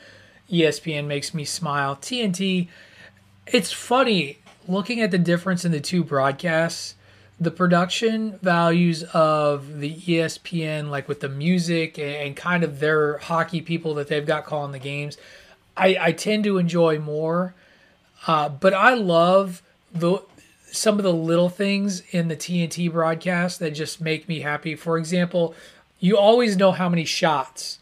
ESPN 0.50 1.06
makes 1.06 1.34
me 1.34 1.44
smile. 1.44 1.98
TNT, 1.98 2.70
it's 3.46 3.74
funny 3.74 4.38
looking 4.70 5.02
at 5.02 5.12
the 5.12 5.20
difference 5.20 5.66
in 5.66 5.74
the 5.74 5.82
two 5.82 6.06
broadcasts. 6.06 6.96
The 7.42 7.52
production 7.52 8.38
values 8.44 9.04
of 9.14 9.80
the 9.80 9.96
ESPN, 9.96 10.90
like 10.90 11.08
with 11.08 11.22
the 11.22 11.28
music 11.28 11.98
and, 11.98 12.16
and 12.16 12.36
kind 12.36 12.64
of 12.64 12.80
their 12.80 13.18
hockey 13.18 13.62
people 13.62 13.96
that 13.96 14.08
they've 14.08 14.26
got 14.26 14.46
calling 14.46 14.72
the 14.72 14.80
games, 14.80 15.18
I, 15.76 15.98
I 16.00 16.12
tend 16.12 16.44
to 16.44 16.60
enjoy 16.60 17.00
more. 17.00 17.56
Uh, 18.28 18.48
but 18.48 18.74
I 18.74 18.94
love 18.94 19.64
the 19.92 20.20
some 20.72 20.98
of 20.98 21.04
the 21.04 21.14
little 21.14 21.50
things 21.50 22.02
in 22.12 22.30
the 22.30 22.36
TNT 22.36 22.90
broadcast 22.92 23.60
that 23.60 23.72
just 23.72 24.00
make 24.00 24.30
me 24.30 24.40
happy. 24.40 24.76
For 24.76 24.98
example, 24.98 25.54
you 26.00 26.18
always 26.18 26.56
know 26.56 26.72
how 26.72 26.88
many 26.88 27.04
shots 27.04 27.80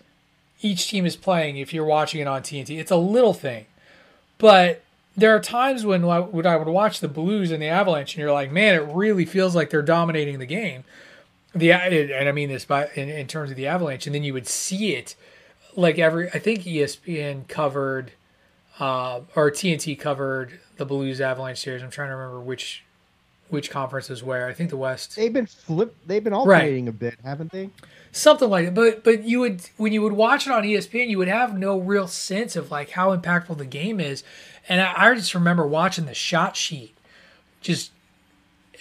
each 0.61 0.89
team 0.89 1.05
is 1.05 1.15
playing 1.15 1.57
if 1.57 1.73
you're 1.73 1.85
watching 1.85 2.19
it 2.19 2.27
on 2.27 2.41
TNT. 2.41 2.79
It's 2.79 2.91
a 2.91 2.95
little 2.95 3.33
thing, 3.33 3.65
but 4.37 4.81
there 5.19 5.35
are 5.35 5.39
times 5.39 5.85
when 5.85 6.03
I- 6.05 6.19
when 6.19 6.45
I 6.45 6.55
would 6.55 6.67
watch 6.67 6.99
the 6.99 7.07
Blues 7.07 7.51
and 7.51 7.61
the 7.61 7.67
Avalanche, 7.67 8.13
and 8.15 8.21
you're 8.21 8.31
like, 8.31 8.51
man, 8.51 8.75
it 8.75 8.83
really 8.93 9.25
feels 9.25 9.55
like 9.55 9.69
they're 9.69 9.81
dominating 9.81 10.39
the 10.39 10.45
game. 10.45 10.83
The 11.55 11.71
and 11.71 12.29
I 12.29 12.31
mean 12.31 12.49
this 12.49 12.65
by 12.65 12.89
in, 12.95 13.09
in 13.09 13.27
terms 13.27 13.49
of 13.49 13.57
the 13.57 13.67
Avalanche, 13.67 14.05
and 14.05 14.13
then 14.13 14.23
you 14.23 14.33
would 14.33 14.47
see 14.47 14.95
it 14.95 15.15
like 15.75 15.97
every. 15.97 16.29
I 16.31 16.39
think 16.39 16.61
ESPN 16.61 17.47
covered 17.47 18.11
uh, 18.79 19.21
or 19.35 19.49
TNT 19.51 19.97
covered 19.99 20.59
the 20.77 20.85
Blues 20.85 21.19
Avalanche 21.19 21.59
series. 21.59 21.81
I'm 21.83 21.89
trying 21.89 22.09
to 22.09 22.15
remember 22.15 22.39
which 22.39 22.83
which 23.49 23.71
conference 23.71 24.11
is 24.11 24.21
where. 24.23 24.47
I 24.47 24.53
think 24.53 24.69
the 24.69 24.77
West. 24.77 25.15
They've 25.15 25.33
been 25.33 25.47
flip. 25.47 25.95
They've 26.05 26.23
been 26.23 26.33
alternating 26.33 26.87
a 26.87 26.91
bit, 26.91 27.15
haven't 27.23 27.51
they? 27.51 27.71
something 28.11 28.49
like 28.49 28.65
that. 28.65 28.73
But 28.75 29.03
but 29.03 29.23
you 29.23 29.39
would 29.39 29.61
when 29.77 29.91
you 29.91 30.01
would 30.03 30.13
watch 30.13 30.45
it 30.45 30.53
on 30.53 30.63
ESPN, 30.63 31.09
you 31.09 31.17
would 31.17 31.27
have 31.27 31.57
no 31.57 31.79
real 31.79 32.07
sense 32.07 32.55
of 32.55 32.69
like 32.69 32.91
how 32.91 33.15
impactful 33.15 33.57
the 33.57 33.65
game 33.65 33.99
is. 33.99 34.23
And 34.69 34.79
I, 34.79 34.93
I 34.95 35.15
just 35.15 35.35
remember 35.35 35.67
watching 35.67 36.05
the 36.05 36.13
shot 36.13 36.55
sheet, 36.55 36.95
just 37.59 37.91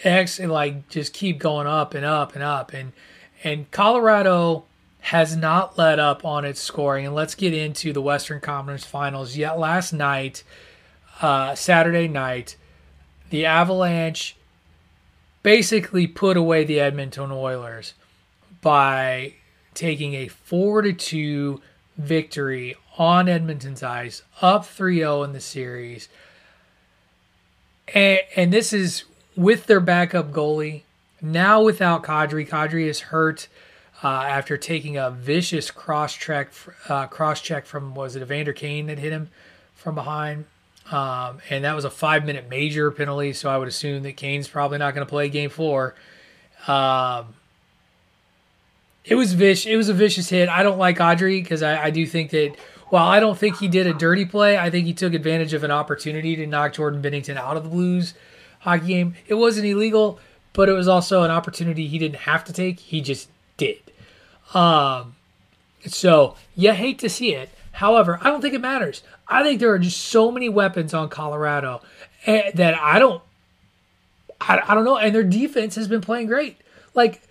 X 0.05 0.39
like 0.39 0.89
just 0.89 1.13
keep 1.13 1.39
going 1.39 1.67
up 1.67 1.95
and 1.95 2.05
up 2.05 2.35
and 2.35 2.45
up. 2.45 2.73
And 2.73 2.93
and 3.43 3.71
Colorado 3.71 4.65
has 5.01 5.37
not 5.37 5.79
let 5.79 5.99
up 5.99 6.25
on 6.25 6.45
its 6.45 6.61
scoring. 6.61 7.07
And 7.07 7.15
let's 7.15 7.35
get 7.35 7.55
into 7.55 7.93
the 7.93 8.03
Western 8.03 8.41
Conference 8.41 8.85
Finals. 8.85 9.37
Yet 9.37 9.59
last 9.59 9.93
night, 9.93 10.43
uh, 11.23 11.55
Saturday 11.55 12.09
night, 12.09 12.57
the 13.31 13.47
Avalanche 13.47 14.37
basically 15.43 16.07
put 16.07 16.37
away 16.37 16.65
the 16.65 16.81
Edmonton 16.81 17.31
Oilers 17.31 17.95
by 18.61 19.35
taking 19.75 20.15
a 20.15 20.29
4 20.29 20.83
to 20.83 20.93
2 20.93 21.61
victory 21.97 22.77
on 22.99 23.29
Edmonton's 23.29 23.83
ice, 23.83 24.23
up 24.43 24.65
3-0 24.65 25.25
in 25.25 25.33
the 25.33 25.41
series. 25.41 26.09
And, 27.95 28.21
and 28.37 28.53
this 28.53 28.73
is 28.73 29.05
with 29.37 29.67
their 29.67 29.81
backup 29.81 30.33
goalie. 30.33 30.83
Now 31.23 31.63
without 31.63 32.03
Kadri, 32.03 32.47
Kadri 32.47 32.87
is 32.87 33.01
hurt 33.01 33.49
uh, 34.03 34.09
after 34.09 34.57
taking 34.57 34.97
a 34.97 35.11
vicious 35.11 35.71
cross 35.71 36.15
check, 36.15 36.51
uh, 36.89 37.07
cross 37.07 37.41
check 37.41 37.67
from 37.67 37.95
was 37.95 38.17
it 38.17 38.23
Evander 38.23 38.53
Kane 38.53 38.87
that 38.87 38.99
hit 38.99 39.13
him 39.13 39.31
from 39.75 39.95
behind, 39.95 40.45
um, 40.91 41.39
and 41.51 41.65
that 41.65 41.75
was 41.75 41.85
a 41.85 41.91
five 41.91 42.25
minute 42.25 42.49
major 42.49 42.91
penalty. 42.91 43.33
So 43.33 43.49
I 43.51 43.59
would 43.59 43.69
assume 43.69 44.05
that 44.05 44.17
Kane's 44.17 44.47
probably 44.49 44.79
not 44.79 44.95
going 44.95 45.05
to 45.05 45.11
play 45.11 45.29
Game 45.29 45.51
Four. 45.51 45.97
Um, 46.69 47.35
it 49.05 49.17
was 49.17 49.33
vish. 49.33 49.67
It 49.67 49.77
was 49.77 49.89
a 49.89 49.95
vicious 49.95 50.29
hit. 50.29 50.49
I 50.49 50.63
don't 50.63 50.79
like 50.79 51.01
Audrey 51.01 51.41
because 51.41 51.63
I, 51.63 51.85
I 51.85 51.91
do 51.91 52.07
think 52.07 52.31
that 52.31 52.55
while 52.91 53.09
I 53.09 53.21
don't 53.21 53.39
think 53.39 53.59
he 53.59 53.69
did 53.69 53.87
a 53.87 53.93
dirty 53.93 54.25
play, 54.25 54.59
I 54.59 54.71
think 54.71 54.87
he 54.87 54.95
took 54.95 55.15
advantage 55.15 55.53
of 55.53 55.65
an 55.65 55.71
opportunity 55.71 56.37
to 56.37 56.47
knock 56.47 56.75
Jordan 56.75 57.03
Binnington 57.03 57.37
out 57.37 57.57
of 57.57 57.65
the 57.65 57.69
Blues 57.69 58.15
hockey 58.61 58.87
game. 58.87 59.15
It 59.27 59.35
wasn't 59.35 59.67
illegal, 59.67 60.19
but 60.53 60.69
it 60.69 60.73
was 60.73 60.89
also 60.89 61.23
an 61.23 61.31
opportunity 61.31 61.87
he 61.87 61.99
didn't 61.99 62.21
have 62.21 62.45
to 62.45 62.53
take. 62.53 62.81
He 62.81 63.01
just 63.01 63.29
did. 63.57 63.79
Um, 64.55 65.17
so 65.87 66.37
you 66.55 66.73
hate 66.73 66.99
to 67.01 67.09
see 67.09 67.35
it. 67.35 67.51
However, 67.73 68.19
I 68.23 68.31
don't 68.31 68.41
think 68.41 68.55
it 68.55 68.61
matters. 68.61 69.03
I 69.29 69.43
think 69.43 69.61
there 69.61 69.73
are 69.73 69.79
just 69.79 69.99
so 69.99 70.33
many 70.33 70.49
weapons 70.49 70.95
on 70.95 71.09
Colorado 71.11 71.83
eh, 72.27 72.51
that 72.55 72.75
I 72.75 72.99
don't, 72.99 73.23
I, 74.41 74.61
I 74.67 74.75
don't 74.75 74.85
know. 74.85 74.97
And 74.97 75.15
their 75.15 75.23
defense 75.23 75.75
has 75.77 75.87
been 75.87 76.01
playing 76.01 76.27
great. 76.27 76.57
Like 76.95 77.23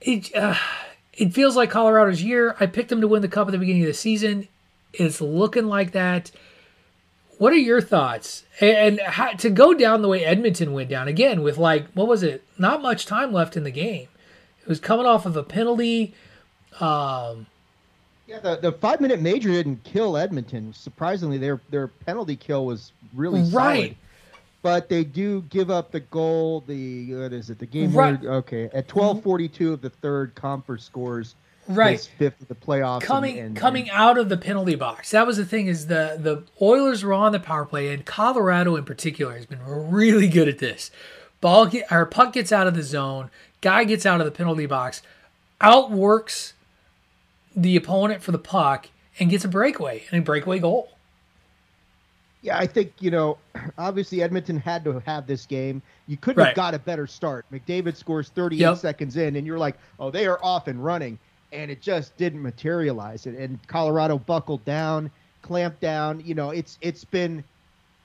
it, 0.00 0.34
uh, 0.34 0.56
it 1.14 1.32
feels 1.32 1.56
like 1.56 1.70
Colorado's 1.70 2.22
year. 2.22 2.56
I 2.60 2.66
picked 2.66 2.90
them 2.90 3.00
to 3.00 3.08
win 3.08 3.22
the 3.22 3.28
cup 3.28 3.48
at 3.48 3.52
the 3.52 3.58
beginning 3.58 3.82
of 3.82 3.88
the 3.88 3.94
season. 3.94 4.48
It's 4.98 5.20
looking 5.20 5.66
like 5.66 5.92
that. 5.92 6.30
What 7.38 7.52
are 7.52 7.56
your 7.58 7.80
thoughts? 7.82 8.44
And, 8.60 8.98
and 8.98 9.00
how, 9.00 9.32
to 9.32 9.50
go 9.50 9.74
down 9.74 10.00
the 10.02 10.08
way 10.08 10.24
Edmonton 10.24 10.72
went 10.72 10.88
down 10.88 11.06
again 11.08 11.42
with 11.42 11.58
like 11.58 11.86
what 11.92 12.08
was 12.08 12.22
it? 12.22 12.42
Not 12.58 12.80
much 12.82 13.06
time 13.06 13.32
left 13.32 13.56
in 13.56 13.64
the 13.64 13.70
game. 13.70 14.08
It 14.62 14.68
was 14.68 14.80
coming 14.80 15.06
off 15.06 15.26
of 15.26 15.36
a 15.36 15.42
penalty. 15.42 16.14
Um, 16.80 17.46
Yeah, 18.26 18.40
the, 18.40 18.56
the 18.56 18.72
five 18.72 19.00
minute 19.00 19.20
major 19.20 19.50
didn't 19.50 19.84
kill 19.84 20.16
Edmonton. 20.16 20.72
Surprisingly, 20.72 21.38
their 21.38 21.60
their 21.70 21.88
penalty 21.88 22.36
kill 22.36 22.64
was 22.66 22.92
really 23.14 23.44
solid. 23.44 23.96
But 24.62 24.88
they 24.88 25.04
do 25.04 25.42
give 25.42 25.70
up 25.70 25.92
the 25.92 26.00
goal. 26.00 26.64
The 26.66 27.14
what 27.14 27.32
is 27.32 27.50
it? 27.50 27.58
The 27.58 27.66
game 27.66 27.92
Right. 27.92 28.18
winner. 28.20 28.34
Okay, 28.36 28.68
at 28.72 28.88
twelve 28.88 29.22
forty 29.22 29.46
two 29.48 29.72
of 29.72 29.80
the 29.80 29.90
third, 29.90 30.34
Compher 30.34 30.80
scores 30.80 31.34
right. 31.68 32.10
fifth 32.18 32.40
of 32.40 32.48
the 32.48 32.54
playoffs. 32.54 32.96
and- 32.96 33.02
coming 33.04 33.38
and- 33.38 33.56
coming 33.56 33.90
out 33.90 34.18
of 34.18 34.28
the 34.28 34.36
penalty 34.36 34.74
box. 34.74 35.10
That 35.10 35.26
was 35.26 35.36
the 35.36 35.44
thing 35.44 35.66
is 35.66 35.86
the 35.86 36.16
the 36.18 36.44
Oilers 36.64 37.02
were 37.04 37.12
on 37.12 37.32
the 37.32 37.40
power 37.40 37.64
play 37.64 37.92
and 37.92 38.04
Colorado 38.04 38.76
in 38.76 38.84
particular 38.84 39.34
has 39.34 39.46
been 39.46 39.60
really 39.64 40.28
good 40.28 40.48
at 40.48 40.58
this. 40.58 40.90
Ball 41.40 41.66
get 41.66 41.90
or 41.92 42.06
puck 42.06 42.32
gets 42.32 42.50
out 42.52 42.66
of 42.66 42.74
the 42.74 42.82
zone, 42.82 43.30
guy 43.60 43.84
gets 43.84 44.06
out 44.06 44.20
of 44.20 44.24
the 44.24 44.30
penalty 44.32 44.66
box, 44.66 45.02
outworks 45.60 46.54
the 47.54 47.76
opponent 47.76 48.22
for 48.22 48.32
the 48.32 48.38
puck 48.38 48.88
and 49.18 49.30
gets 49.30 49.44
a 49.44 49.48
breakaway 49.48 50.04
and 50.10 50.20
a 50.20 50.22
breakaway 50.24 50.58
goal. 50.58 50.90
Yeah, 52.42 52.58
I 52.58 52.66
think 52.66 52.92
you 53.00 53.10
know. 53.10 53.38
Obviously, 53.78 54.22
Edmonton 54.22 54.58
had 54.58 54.84
to 54.84 55.00
have 55.06 55.26
this 55.26 55.46
game. 55.46 55.82
You 56.06 56.16
couldn't 56.16 56.38
Right. 56.40 56.48
have 56.48 56.56
got 56.56 56.74
a 56.74 56.78
better 56.78 57.06
start. 57.06 57.44
McDavid 57.52 57.96
scores 57.96 58.28
38 58.28 58.60
Yep. 58.60 58.76
seconds 58.78 59.16
in, 59.16 59.36
and 59.36 59.46
you're 59.46 59.58
like, 59.58 59.76
"Oh, 59.98 60.10
they 60.10 60.26
are 60.26 60.38
off 60.44 60.68
and 60.68 60.84
running," 60.84 61.18
and 61.52 61.70
it 61.70 61.80
just 61.80 62.16
didn't 62.16 62.42
materialize. 62.42 63.26
And, 63.26 63.36
and 63.36 63.66
Colorado 63.66 64.18
buckled 64.18 64.64
down, 64.64 65.10
clamped 65.42 65.80
down. 65.80 66.20
You 66.20 66.34
know, 66.34 66.50
it's 66.50 66.78
it's 66.80 67.04
been, 67.04 67.44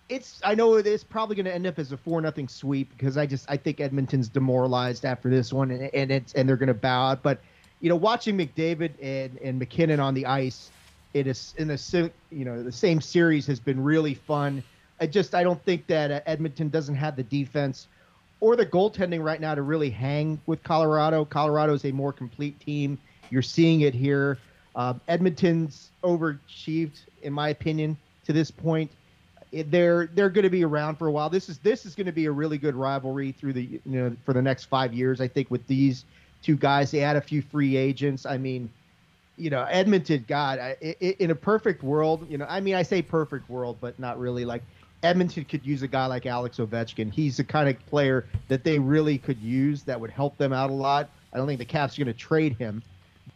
it's. 0.10 0.42
I 0.44 0.56
know 0.56 0.76
it 0.76 0.88
is 0.88 1.04
probably 1.04 1.36
going 1.36 1.46
to 1.46 1.54
end 1.54 1.68
up 1.68 1.80
as 1.80 1.92
a 1.92 1.98
four 1.98 2.22
nothing 2.22 2.48
sweep 2.48 2.92
because 2.98 3.18
I 3.18 3.26
just 3.26 3.50
I 3.50 3.58
think 3.58 3.80
Edmonton's 3.80 4.30
demoralized 4.30 5.06
after 5.06 5.30
this 5.30 5.52
one, 5.54 5.72
and, 5.72 5.90
and 5.94 6.12
it's 6.12 6.34
and 6.34 6.48
they're 6.48 6.58
going 6.58 6.68
to 6.68 6.74
bow 6.74 7.12
out. 7.12 7.24
But 7.24 7.42
you 7.80 7.90
know, 7.90 7.96
watching 7.96 8.38
McDavid 8.38 8.92
and 9.02 9.38
and 9.40 9.60
MacKinnon 9.60 10.00
on 10.00 10.14
the 10.14 10.26
ice 10.26 10.72
it 11.14 11.28
is 11.28 11.54
in 11.58 11.76
sim- 11.78 12.12
you 12.30 12.46
know 12.46 12.64
the 12.64 12.72
same 12.72 13.02
series 13.02 13.46
has 13.48 13.60
been 13.60 13.82
really 13.82 14.14
fun. 14.14 14.64
I 15.00 15.08
just 15.08 15.36
I 15.36 15.44
don't 15.44 15.64
think 15.66 15.88
that 15.88 16.12
uh, 16.12 16.22
Edmonton 16.26 16.70
doesn't 16.70 16.96
have 16.96 17.16
the 17.16 17.24
defense 17.24 17.88
or 18.40 18.56
the 18.56 18.66
goaltending 18.66 19.24
right 19.24 19.42
now 19.42 19.56
to 19.56 19.62
really 19.62 19.90
hang 19.90 20.40
with 20.46 20.64
Colorado. 20.64 21.26
Colorado 21.26 21.74
is 21.74 21.86
a 21.86 21.92
more 21.92 22.14
complete 22.14 22.60
team. 22.60 22.98
You're 23.32 23.42
seeing 23.42 23.82
it 23.82 23.96
here. 23.96 24.38
Uh, 24.76 24.94
Edmonton's 25.08 25.90
overachieved, 26.04 27.00
in 27.24 27.34
my 27.34 27.50
opinion, 27.50 27.98
to 28.26 28.34
this 28.34 28.52
point. 28.52 28.92
They're 29.52 30.08
they're 30.14 30.30
going 30.30 30.44
to 30.44 30.50
be 30.50 30.64
around 30.64 30.96
for 30.96 31.08
a 31.08 31.12
while. 31.12 31.30
This 31.30 31.50
is 31.50 31.58
this 31.58 31.86
is 31.86 31.94
going 31.94 32.06
to 32.06 32.14
be 32.14 32.26
a 32.28 32.32
really 32.32 32.58
good 32.58 32.76
rivalry 32.76 33.34
through 33.34 33.54
the 33.54 33.64
you 33.64 33.82
know 33.86 34.16
for 34.26 34.34
the 34.34 34.42
next 34.42 34.66
five 34.66 34.94
years. 34.94 35.20
I 35.20 35.28
think 35.28 35.52
with 35.52 35.66
these 35.68 36.06
two 36.42 36.56
guys, 36.56 36.92
they 36.92 37.02
add 37.02 37.18
a 37.18 37.22
few 37.22 37.42
free 37.42 37.76
agents. 37.76 38.26
I 38.26 38.38
mean, 38.38 38.70
you 39.38 39.50
know, 39.50 39.64
Edmonton, 39.64 40.24
God, 40.28 40.60
i 40.60 40.76
in 41.02 41.32
a 41.32 41.36
perfect 41.36 41.84
world, 41.84 42.30
you 42.30 42.38
know, 42.38 42.46
I 42.48 42.62
mean, 42.62 42.76
I 42.76 42.84
say 42.84 43.02
perfect 43.02 43.50
world, 43.50 43.78
but 43.82 43.98
not 44.00 44.20
really. 44.20 44.46
Like 44.46 44.64
Edmonton 45.04 45.46
could 45.46 45.66
use 45.66 45.82
a 45.82 45.88
guy 45.88 46.06
like 46.06 46.26
Alex 46.26 46.58
Ovechkin. 46.58 47.12
He's 47.12 47.38
the 47.38 47.44
kind 47.44 47.68
of 47.68 47.86
player 47.88 48.26
that 48.50 48.64
they 48.64 48.78
really 48.78 49.18
could 49.18 49.40
use 49.40 49.84
that 49.84 50.00
would 50.00 50.12
help 50.12 50.38
them 50.38 50.54
out 50.54 50.70
a 50.70 50.74
lot. 50.74 51.10
I 51.34 51.38
don't 51.38 51.48
think 51.48 51.60
the 51.60 51.66
Caps 51.66 51.98
are 51.98 52.04
going 52.04 52.14
to 52.14 52.20
trade 52.20 52.56
him, 52.58 52.84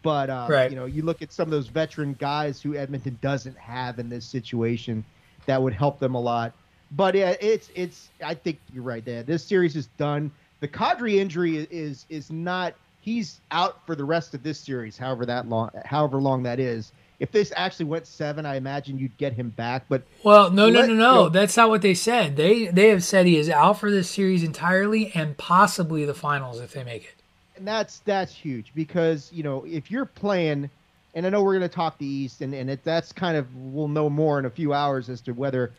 but 0.04 0.30
uh, 0.30 0.48
Right. 0.50 0.70
you 0.70 0.76
know, 0.76 0.86
you 0.86 1.02
look 1.04 1.22
at 1.22 1.32
some 1.32 1.48
of 1.48 1.52
those 1.52 1.68
veteran 1.68 2.16
guys 2.20 2.62
who 2.62 2.76
Edmonton 2.76 3.18
doesn't 3.22 3.58
have 3.58 4.00
in 4.00 4.10
this 4.10 4.26
situation 4.26 5.04
that 5.46 5.62
would 5.62 5.74
help 5.74 6.00
them 6.00 6.16
a 6.16 6.20
lot. 6.22 6.54
But 6.92 7.16
yeah, 7.16 7.36
it's 7.42 7.70
it's. 7.76 8.10
I 8.24 8.36
think 8.36 8.60
you're 8.74 8.84
right 8.84 9.04
there. 9.04 9.24
This 9.24 9.44
series 9.44 9.76
is 9.76 9.88
done. 9.98 10.32
The 10.60 10.68
Kadri 10.68 11.16
injury 11.16 11.58
is 11.72 12.06
is, 12.10 12.32
not. 12.32 12.74
He's 13.02 13.40
out 13.52 13.86
for 13.86 13.96
the 13.96 14.04
rest 14.04 14.34
of 14.34 14.42
this 14.44 14.60
series, 14.60 14.98
however 14.98 15.26
that 15.26 15.48
long, 15.50 15.70
however 15.84 16.18
long 16.18 16.44
that 16.44 16.60
is. 16.60 16.92
If 17.20 17.32
this 17.32 17.54
actually 17.56 17.86
went 17.86 18.08
seven, 18.08 18.46
I 18.46 18.56
imagine 18.56 19.00
you'd 19.00 19.16
get 19.18 19.32
him 19.34 19.50
back. 19.50 19.86
But 19.88 20.04
Well, 20.24 20.52
no, 20.52 20.70
no, 20.70 20.80
Let- 20.82 20.88
no, 20.88 20.94
you 20.94 21.00
no. 21.00 21.14
know- 21.24 21.30
That's 21.30 21.56
not 21.56 21.70
what 21.70 21.82
they 21.82 21.94
said. 21.94 22.36
They 22.36 22.68
they 22.68 22.90
have 22.90 23.04
said 23.04 23.26
he 23.26 23.38
is 23.38 23.50
out 23.50 23.80
for 23.80 23.90
this 23.90 24.10
series 24.10 24.44
entirely 24.44 25.12
and 25.16 25.38
possibly 25.38 26.04
the 26.06 26.14
finals 26.14 26.60
if 26.60 26.74
they 26.74 26.84
make 26.84 27.04
it. 27.04 27.15
And 27.58 27.68
that's 27.68 28.00
that's 28.00 28.34
huge 28.34 28.72
because 28.76 29.32
you 29.34 29.44
know 29.44 29.64
if 29.66 29.90
you're 29.92 30.06
playing, 30.06 30.70
and 31.14 31.26
I 31.26 31.30
know 31.30 31.44
we're 31.44 31.58
going 31.58 31.70
to 31.70 31.76
talk 31.76 31.98
the 31.98 32.06
East, 32.06 32.42
and 32.42 32.54
and 32.54 32.70
it, 32.70 32.84
that's 32.84 33.12
kind 33.12 33.38
of 33.38 33.48
we'll 33.56 33.88
know 33.88 34.10
more 34.10 34.40
in 34.40 34.46
a 34.46 34.50
few 34.50 34.74
hours 34.74 35.10
as 35.10 35.22
to 35.22 35.32
whether 35.34 35.72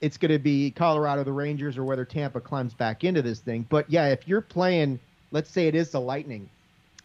it's 0.00 0.16
going 0.16 0.32
to 0.32 0.38
be 0.38 0.70
Colorado, 0.70 1.22
the 1.22 1.32
Rangers, 1.32 1.78
or 1.78 1.84
whether 1.84 2.04
Tampa 2.04 2.40
climbs 2.40 2.74
back 2.74 3.04
into 3.04 3.22
this 3.22 3.38
thing. 3.38 3.64
But 3.68 3.88
yeah, 3.90 4.08
if 4.08 4.26
you're 4.26 4.40
playing, 4.40 4.98
let's 5.30 5.50
say 5.50 5.68
it 5.68 5.74
is 5.76 5.90
the 5.90 6.00
Lightning, 6.00 6.48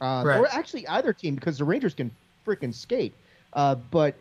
uh, 0.02 0.24
Right. 0.26 0.40
or 0.40 0.48
actually 0.48 0.88
either 0.88 1.14
team 1.14 1.36
because 1.36 1.60
the 1.60 1.66
Rangers 1.66 1.94
can 1.94 2.10
freaking 2.46 2.74
skate, 2.74 3.14
uh, 3.54 3.76
but 3.76 4.16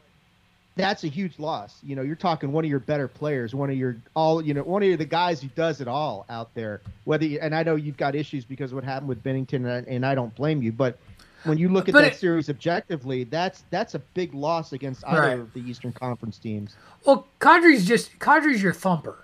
that's 0.77 1.05
a 1.05 1.09
huge 1.09 1.39
loss. 1.39 1.79
You 1.83 1.97
know, 1.97 2.03
you're 2.03 2.15
talking 2.17 2.53
one 2.53 2.65
of 2.65 2.71
your 2.71 2.81
better 2.81 3.09
players, 3.09 3.55
one 3.55 3.71
of 3.71 3.77
your 3.77 3.97
all, 4.15 4.43
you 4.43 4.55
know, 4.55 4.63
one 4.63 4.83
of 4.83 4.99
the 4.99 5.05
guys 5.05 5.41
who 5.41 5.49
does 5.49 5.81
it 5.81 5.89
all 5.89 6.27
out 6.29 6.55
there. 6.55 6.83
Whether 7.05 7.25
you, 7.27 7.39
and 7.41 7.55
I 7.55 7.63
know 7.63 7.77
you've 7.77 7.97
got 7.97 8.15
issues 8.15 8.45
because 8.45 8.73
of 8.73 8.77
what 8.77 8.85
happened 8.85 9.09
with 9.09 9.23
Binnington, 9.25 9.55
and 9.55 9.69
I, 9.69 9.79
and 9.89 10.07
I 10.07 10.15
don't 10.15 10.35
blame 10.35 10.63
you, 10.63 10.73
but 10.73 10.99
when 11.45 11.59
you 11.59 11.69
look 11.69 11.89
at 11.89 11.93
But 11.93 12.03
that 12.03 12.13
it- 12.13 12.19
series 12.19 12.51
objectively, 12.51 13.25
that's 13.25 13.65
that's 13.71 13.95
a 13.95 13.99
big 14.01 14.35
loss 14.35 14.73
against 14.73 15.05
either 15.07 15.21
Right. 15.21 15.39
of 15.39 15.53
the 15.55 15.61
Eastern 15.61 15.93
Conference 15.93 16.39
teams. 16.39 16.75
Well, 17.05 17.27
Kadri's 17.41 17.87
just 17.87 18.19
Kadri's 18.19 18.63
your 18.63 18.73
thumper, 18.73 19.17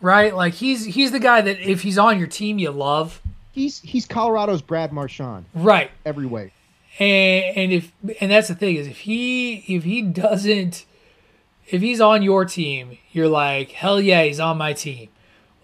right? 0.00 0.34
Like 0.34 0.54
he's 0.54 0.84
he's 0.84 1.10
the 1.10 1.18
guy 1.20 1.40
that 1.40 1.58
if 1.58 1.82
he's 1.82 1.98
on 1.98 2.18
your 2.18 2.28
team 2.28 2.58
you 2.58 2.70
love, 2.70 3.20
He's 3.52 3.80
he's 3.80 4.06
Colorado's 4.06 4.62
Brad 4.62 4.92
Marchand 4.92 5.44
right? 5.54 5.90
every 6.06 6.26
way. 6.26 6.52
And 6.98 7.56
and 7.56 7.72
if 7.72 7.92
and 8.20 8.30
that's 8.30 8.48
the 8.48 8.54
thing 8.54 8.76
is 8.76 8.86
if 8.86 8.98
he 9.00 9.56
if 9.68 9.84
he 9.84 10.02
doesn't 10.02 10.84
if 11.66 11.82
he's 11.82 12.00
on 12.00 12.22
your 12.22 12.44
team, 12.44 12.98
you're 13.12 13.28
like 13.28 13.72
hell 13.72 14.00
yeah 14.00 14.24
he's 14.24 14.40
on 14.40 14.58
my 14.58 14.72
team. 14.72 15.08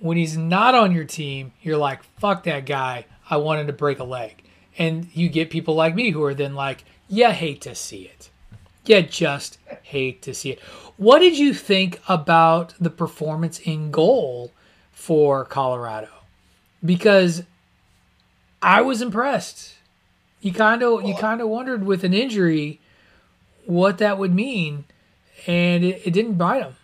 When 0.00 0.16
he's 0.16 0.36
not 0.36 0.74
on 0.74 0.92
your 0.92 1.04
team, 1.04 1.52
you're 1.62 1.78
like, 1.78 2.02
fuck 2.18 2.44
that 2.44 2.66
guy. 2.66 3.06
I 3.30 3.38
wanted 3.38 3.68
to 3.68 3.72
break 3.72 3.98
a 4.00 4.04
leg. 4.04 4.42
And 4.76 5.08
you 5.14 5.28
get 5.28 5.50
people 5.50 5.74
like 5.74 5.94
me 5.94 6.10
who 6.10 6.22
are 6.24 6.34
then 6.34 6.54
like, 6.54 6.84
yeah 7.08 7.32
hate 7.32 7.60
to 7.62 7.74
see 7.74 8.02
it. 8.04 8.30
yeah 8.84 9.00
just 9.00 9.58
hate 9.82 10.20
to 10.22 10.34
see 10.34 10.50
it. 10.50 10.60
What 10.96 11.18
did 11.20 11.36
you 11.38 11.54
think 11.54 12.00
about 12.08 12.74
the 12.78 12.90
performance 12.90 13.58
in 13.58 13.90
goal 13.90 14.52
for 14.92 15.44
Colorado? 15.44 16.10
Because 16.84 17.42
I 18.62 18.82
was 18.82 19.02
impressed. 19.02 19.74
You 20.44 20.52
kind 20.52 20.82
of 20.82 21.06
you 21.06 21.14
kind 21.14 21.40
of 21.40 21.48
wondered 21.48 21.84
with 21.86 22.04
an 22.04 22.12
injury 22.12 22.78
what 23.64 23.96
that 23.96 24.18
would 24.18 24.34
mean, 24.34 24.84
and 25.46 25.82
it, 25.82 26.02
it 26.04 26.10
didn't 26.10 26.34
bite 26.34 26.62
him. 26.62 26.76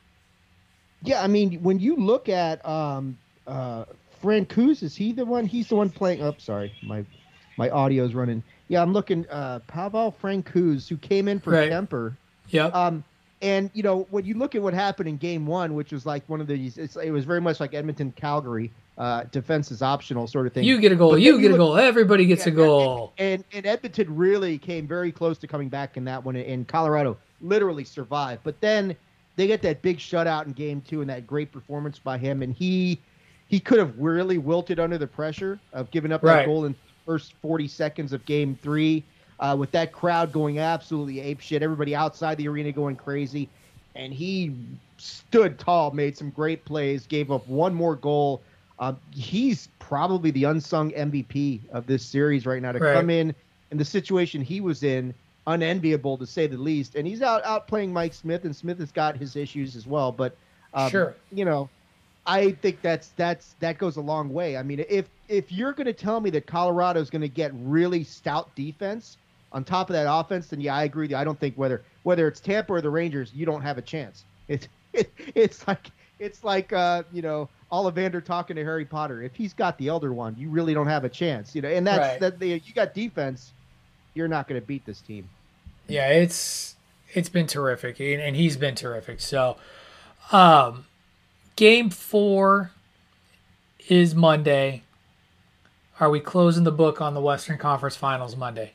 Yeah, 1.02 1.22
I 1.22 1.26
mean, 1.26 1.62
when 1.62 1.78
you 1.78 1.94
look 1.94 2.30
at 2.30 2.66
um, 2.66 3.18
uh, 3.46 3.84
Francouz, 4.22 4.82
is 4.82 4.96
he 4.96 5.12
the 5.12 5.26
one? 5.26 5.44
He's 5.44 5.68
the 5.68 5.76
one 5.76 5.90
playing. 5.90 6.22
Oh, 6.22 6.34
sorry, 6.38 6.72
my 6.82 7.04
my 7.58 7.68
audio's 7.68 8.14
running. 8.14 8.42
Yeah, 8.68 8.80
I'm 8.80 8.94
looking. 8.94 9.28
Uh, 9.28 9.58
Pavel 9.66 10.16
Francouz, 10.22 10.88
who 10.88 10.96
came 10.96 11.28
in 11.28 11.38
for 11.38 11.50
Right. 11.50 11.70
Kuemper. 11.70 12.16
Yeah. 12.48 12.68
Um, 12.68 13.04
and 13.42 13.70
you 13.74 13.82
know 13.82 14.06
when 14.10 14.24
you 14.24 14.38
look 14.38 14.54
at 14.54 14.62
what 14.62 14.72
happened 14.72 15.06
in 15.06 15.18
Game 15.18 15.46
One, 15.46 15.74
which 15.74 15.92
was 15.92 16.06
like 16.06 16.26
one 16.28 16.40
of 16.40 16.46
these, 16.46 16.78
it's, 16.78 16.96
it 16.96 17.10
was 17.10 17.26
very 17.26 17.42
much 17.42 17.60
like 17.60 17.74
Edmonton 17.74 18.10
Calgary, 18.12 18.72
uh, 19.00 19.24
defense 19.32 19.70
is 19.70 19.80
optional 19.80 20.26
sort 20.26 20.46
of 20.46 20.52
thing. 20.52 20.62
you 20.62 20.78
get 20.78 20.92
a 20.92 20.96
goal. 20.96 21.16
You 21.16 21.40
get 21.40 21.48
a 21.48 21.50
look- 21.52 21.58
goal. 21.58 21.76
Everybody 21.78 22.26
gets 22.26 22.46
a 22.46 22.50
goal. 22.50 23.12
And, 23.16 23.42
and 23.52 23.64
Edmonton 23.64 24.14
really 24.14 24.58
came 24.58 24.86
very 24.86 25.10
close 25.10 25.38
to 25.38 25.46
coming 25.46 25.70
back 25.70 25.96
in 25.96 26.04
that 26.04 26.22
one. 26.22 26.36
And 26.36 26.68
Colorado 26.68 27.16
literally 27.40 27.84
survived. 27.84 28.42
But 28.44 28.60
then 28.60 28.94
they 29.36 29.46
get 29.46 29.62
that 29.62 29.80
big 29.80 29.96
shutout 29.98 30.44
in 30.44 30.52
game 30.52 30.82
two 30.82 31.00
and 31.00 31.08
that 31.08 31.26
great 31.26 31.50
performance 31.50 31.98
by 31.98 32.18
him. 32.18 32.42
And 32.42 32.54
he 32.54 33.00
he 33.48 33.58
could 33.58 33.78
have 33.78 33.98
really 33.98 34.36
wilted 34.38 34.78
under 34.78 34.98
the 34.98 35.06
pressure 35.06 35.58
of 35.72 35.90
giving 35.90 36.12
up 36.12 36.20
that 36.20 36.28
Right. 36.28 36.46
goal 36.46 36.66
in 36.66 36.72
the 36.72 36.78
first 37.06 37.32
40 37.42 37.66
seconds 37.68 38.12
of 38.12 38.24
game 38.26 38.58
three. 38.62 39.02
Uh, 39.40 39.56
with 39.58 39.70
that 39.70 39.92
crowd 39.92 40.30
going 40.30 40.58
absolutely 40.58 41.20
ape 41.20 41.40
shit, 41.40 41.62
everybody 41.62 41.94
outside 41.96 42.36
the 42.36 42.46
arena 42.46 42.70
going 42.70 42.94
crazy, 42.94 43.48
and 43.96 44.12
he 44.12 44.54
stood 44.98 45.58
tall, 45.58 45.90
made 45.92 46.14
some 46.14 46.28
great 46.28 46.62
plays, 46.66 47.06
gave 47.06 47.30
up 47.32 47.48
one 47.48 47.72
more 47.74 47.96
goal. 47.96 48.42
Um, 48.80 48.98
he's 49.12 49.68
probably 49.78 50.30
the 50.30 50.44
unsung 50.44 50.90
MVP 50.92 51.60
of 51.70 51.86
this 51.86 52.02
series 52.04 52.46
right 52.46 52.62
now 52.62 52.72
to 52.72 52.78
Right. 52.78 52.94
come 52.94 53.10
in 53.10 53.34
in 53.70 53.76
the 53.78 53.84
situation 53.84 54.40
he 54.42 54.60
was 54.60 54.82
in, 54.82 55.14
unenviable 55.46 56.16
to 56.18 56.26
say 56.26 56.46
the 56.46 56.56
least. 56.56 56.94
And 56.94 57.06
he's 57.06 57.22
out 57.22 57.44
out 57.44 57.68
playing 57.68 57.92
Mike 57.92 58.14
Smith, 58.14 58.44
and 58.44 58.56
Smith 58.56 58.78
has 58.78 58.90
got 58.90 59.16
his 59.16 59.36
issues 59.36 59.76
as 59.76 59.86
well. 59.86 60.10
But 60.12 60.34
um, 60.74 60.90
Sure. 60.90 61.14
you 61.32 61.44
know, 61.44 61.68
I 62.26 62.52
think 62.52 62.80
that's 62.82 63.08
that's 63.16 63.54
that 63.60 63.76
goes 63.78 63.96
a 63.96 64.00
long 64.00 64.32
way. 64.32 64.56
I 64.56 64.62
mean, 64.62 64.84
if 64.88 65.10
if 65.28 65.52
you're 65.52 65.72
going 65.72 65.86
to 65.86 65.92
tell 65.92 66.20
me 66.20 66.30
that 66.30 66.46
Colorado 66.46 67.00
is 67.00 67.10
going 67.10 67.22
to 67.22 67.28
get 67.28 67.52
really 67.54 68.02
stout 68.04 68.54
defense 68.54 69.16
on 69.52 69.64
top 69.64 69.90
of 69.90 69.94
that 69.94 70.06
offense, 70.10 70.46
then 70.48 70.60
yeah, 70.60 70.74
I 70.74 70.84
agree. 70.84 71.04
with 71.04 71.10
you. 71.10 71.16
I 71.18 71.24
don't 71.24 71.38
think 71.38 71.54
whether 71.56 71.82
whether 72.04 72.26
it's 72.28 72.40
Tampa 72.40 72.72
or 72.72 72.80
the 72.80 72.90
Rangers, 72.90 73.32
you 73.34 73.44
don't 73.44 73.62
have 73.62 73.76
a 73.78 73.82
chance. 73.82 74.24
It's 74.48 74.68
it, 74.94 75.10
it's 75.34 75.66
like 75.68 75.90
it's 76.20 76.44
like 76.44 76.72
uh, 76.72 77.02
you 77.12 77.22
know 77.22 77.48
Ollivander 77.72 78.24
talking 78.24 78.54
to 78.56 78.64
Harry 78.64 78.84
Potter. 78.84 79.22
If 79.22 79.34
he's 79.34 79.52
got 79.52 79.76
the 79.78 79.88
Elder 79.88 80.12
Wand, 80.12 80.38
you 80.38 80.48
really 80.50 80.74
don't 80.74 80.86
have 80.86 81.04
a 81.04 81.08
chance. 81.08 81.54
You 81.54 81.62
know, 81.62 81.68
and 81.68 81.86
that's 81.86 81.98
Right. 81.98 82.20
that. 82.20 82.38
The, 82.38 82.46
you 82.48 82.74
got 82.74 82.94
defense, 82.94 83.52
you're 84.14 84.28
not 84.28 84.46
going 84.46 84.60
to 84.60 84.66
beat 84.66 84.84
this 84.86 85.00
team. 85.00 85.28
Yeah, 85.88 86.08
it's 86.08 86.76
it's 87.12 87.28
been 87.28 87.46
terrific, 87.48 87.98
and, 87.98 88.20
and 88.20 88.36
he's 88.36 88.56
been 88.56 88.76
terrific. 88.76 89.20
So, 89.20 89.56
um, 90.30 90.84
game 91.56 91.90
four 91.90 92.70
is 93.88 94.14
Monday. 94.14 94.82
Are 95.98 96.08
we 96.08 96.20
closing 96.20 96.64
the 96.64 96.72
book 96.72 97.00
on 97.00 97.14
the 97.14 97.20
Western 97.20 97.58
Conference 97.58 97.96
Finals 97.96 98.36
Monday? 98.36 98.72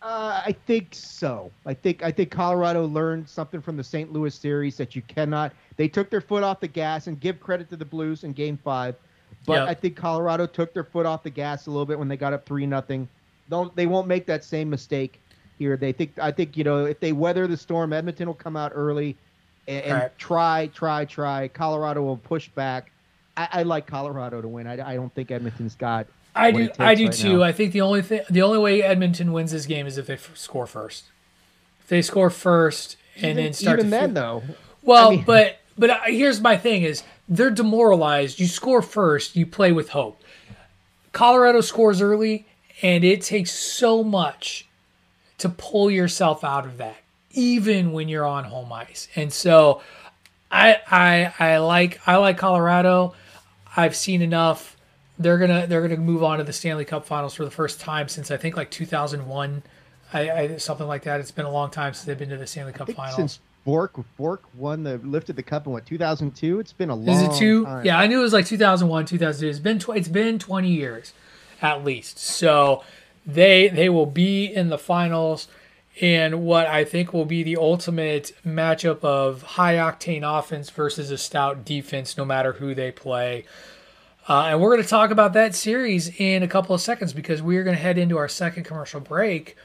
Uh, 0.00 0.40
I 0.46 0.52
think 0.66 0.88
so. 0.94 1.50
I 1.66 1.74
think 1.74 2.04
I 2.04 2.12
think 2.12 2.30
Colorado 2.30 2.86
learned 2.86 3.28
something 3.28 3.60
from 3.60 3.76
the 3.76 3.82
St. 3.82 4.12
Louis 4.12 4.32
series 4.34 4.76
that 4.76 4.94
you 4.94 5.02
cannot. 5.02 5.52
They 5.76 5.88
took 5.88 6.08
their 6.08 6.20
foot 6.20 6.44
off 6.44 6.60
the 6.60 6.68
gas 6.68 7.08
and 7.08 7.18
give 7.18 7.40
credit 7.40 7.68
to 7.70 7.76
the 7.76 7.84
Blues 7.84 8.22
in 8.22 8.32
Game 8.32 8.56
Five, 8.62 8.94
but 9.44 9.54
Yep. 9.54 9.68
I 9.68 9.74
think 9.74 9.96
Colorado 9.96 10.46
took 10.46 10.72
their 10.72 10.84
foot 10.84 11.04
off 11.04 11.24
the 11.24 11.30
gas 11.30 11.66
a 11.66 11.70
little 11.70 11.86
bit 11.86 11.98
when 11.98 12.06
they 12.06 12.16
got 12.16 12.32
up 12.32 12.46
three 12.46 12.64
nothing. 12.64 13.08
Don't 13.50 13.74
they 13.74 13.86
won't 13.86 14.06
make 14.06 14.24
that 14.26 14.44
same 14.44 14.70
mistake 14.70 15.20
here. 15.58 15.76
They 15.76 15.90
think 15.92 16.16
I 16.20 16.30
think 16.30 16.56
you 16.56 16.62
know 16.62 16.84
if 16.84 17.00
they 17.00 17.12
weather 17.12 17.48
the 17.48 17.56
storm, 17.56 17.92
Edmonton 17.92 18.28
will 18.28 18.34
come 18.34 18.56
out 18.56 18.70
early 18.74 19.16
and, 19.66 19.84
and 19.84 19.94
Right. 19.94 20.18
try, 20.18 20.66
try, 20.72 21.04
try. 21.06 21.48
Colorado 21.48 22.02
will 22.02 22.18
push 22.18 22.48
back. 22.50 22.92
I, 23.38 23.60
I 23.60 23.62
like 23.62 23.86
Colorado 23.86 24.42
to 24.42 24.48
win. 24.48 24.66
I, 24.66 24.92
I 24.92 24.94
don't 24.96 25.14
think 25.14 25.30
Edmonton's 25.30 25.74
got. 25.74 26.06
I 26.34 26.50
do. 26.50 26.70
I 26.78 26.94
do 26.94 27.06
right 27.06 27.12
too. 27.12 27.38
now. 27.38 27.42
I 27.42 27.52
think 27.52 27.72
the 27.72 27.80
only 27.80 28.02
thing, 28.02 28.20
the 28.30 28.42
only 28.42 28.58
way 28.58 28.82
Edmonton 28.82 29.32
wins 29.32 29.52
this 29.52 29.66
game 29.66 29.86
is 29.86 29.98
if 29.98 30.06
they 30.06 30.14
f- 30.14 30.36
score 30.36 30.66
first. 30.66 31.04
If 31.80 31.88
they 31.88 32.02
score 32.02 32.30
first 32.30 32.96
and 33.16 33.24
even, 33.32 33.36
then 33.44 33.52
start 33.52 33.78
even 33.78 33.90
then 33.90 34.14
feel- 34.14 34.40
though. 34.40 34.42
Well, 34.82 35.08
I 35.08 35.10
mean- 35.16 35.24
but 35.24 35.58
but 35.76 36.00
here's 36.06 36.40
my 36.40 36.56
thing: 36.56 36.82
is 36.82 37.02
they're 37.28 37.50
demoralized. 37.50 38.38
You 38.40 38.46
score 38.46 38.82
first, 38.82 39.36
you 39.36 39.46
play 39.46 39.72
with 39.72 39.90
hope. 39.90 40.20
Colorado 41.12 41.60
scores 41.60 42.00
early, 42.02 42.46
and 42.82 43.04
it 43.04 43.22
takes 43.22 43.50
so 43.52 44.04
much 44.04 44.68
to 45.38 45.48
pull 45.48 45.90
yourself 45.90 46.44
out 46.44 46.66
of 46.66 46.78
that, 46.78 46.96
even 47.32 47.92
when 47.92 48.08
you're 48.08 48.26
on 48.26 48.44
home 48.44 48.72
ice. 48.72 49.08
And 49.16 49.32
so, 49.32 49.82
I 50.50 50.76
I 50.90 51.32
I 51.38 51.58
like 51.58 52.00
I 52.06 52.16
like 52.16 52.38
Colorado. 52.38 53.14
I've 53.78 53.94
seen 53.94 54.22
enough. 54.22 54.76
They're 55.20 55.38
gonna 55.38 55.66
they're 55.66 55.82
gonna 55.82 56.00
move 56.00 56.22
on 56.24 56.38
to 56.38 56.44
the 56.44 56.52
Stanley 56.52 56.84
Cup 56.84 57.06
Finals 57.06 57.34
for 57.34 57.44
the 57.44 57.50
first 57.50 57.80
time 57.80 58.08
since 58.08 58.30
I 58.30 58.36
think 58.36 58.56
like 58.56 58.70
2001, 58.70 59.62
I, 60.12 60.30
I 60.30 60.56
something 60.56 60.86
like 60.86 61.04
that. 61.04 61.20
It's 61.20 61.30
been 61.30 61.46
a 61.46 61.50
long 61.50 61.70
time 61.70 61.94
since 61.94 62.04
they've 62.04 62.18
been 62.18 62.28
to 62.30 62.36
the 62.36 62.46
Stanley 62.46 62.72
Cup 62.72 62.90
Finals. 62.90 63.16
since 63.16 63.40
Bourque 63.64 64.00
Bourque 64.16 64.42
won 64.54 64.82
the 64.82 64.98
lifted 64.98 65.36
the 65.36 65.42
cup 65.42 65.66
in 65.66 65.72
what 65.72 65.86
2002. 65.86 66.58
It's 66.60 66.72
been 66.72 66.90
a 66.90 66.94
long. 66.94 67.08
Is 67.08 67.22
it 67.22 67.38
two? 67.38 67.64
time. 67.64 67.84
Yeah, 67.84 67.98
I 67.98 68.06
knew 68.06 68.18
it 68.18 68.22
was 68.22 68.32
like 68.32 68.46
2001, 68.46 69.06
2002. 69.06 69.48
It's 69.48 69.58
been 69.58 69.78
tw- 69.78 69.96
it's 69.96 70.08
been 70.08 70.38
20 70.38 70.68
years, 70.68 71.12
at 71.62 71.84
least. 71.84 72.18
So 72.18 72.82
they 73.26 73.68
they 73.68 73.88
will 73.88 74.06
be 74.06 74.46
in 74.46 74.70
the 74.70 74.78
finals 74.78 75.48
in 76.00 76.44
what 76.44 76.66
I 76.66 76.84
think 76.84 77.12
will 77.12 77.24
be 77.24 77.42
the 77.42 77.56
ultimate 77.56 78.32
matchup 78.46 79.02
of 79.02 79.42
high 79.42 79.74
octane 79.74 80.22
offense 80.22 80.70
versus 80.70 81.10
a 81.10 81.18
stout 81.18 81.64
defense, 81.64 82.16
no 82.16 82.24
matter 82.24 82.52
who 82.54 82.74
they 82.74 82.92
play. 82.92 83.44
Uh, 84.28 84.48
and 84.50 84.60
we're 84.60 84.70
going 84.70 84.82
to 84.82 84.88
talk 84.88 85.10
about 85.10 85.32
that 85.32 85.54
series 85.54 86.08
in 86.20 86.42
a 86.42 86.48
couple 86.48 86.74
of 86.74 86.80
seconds 86.80 87.12
because 87.12 87.42
we 87.42 87.56
are 87.56 87.64
going 87.64 87.76
to 87.76 87.82
head 87.82 87.98
into 87.98 88.18
our 88.18 88.28
second 88.28 88.64
commercial 88.64 89.00
break 89.00 89.56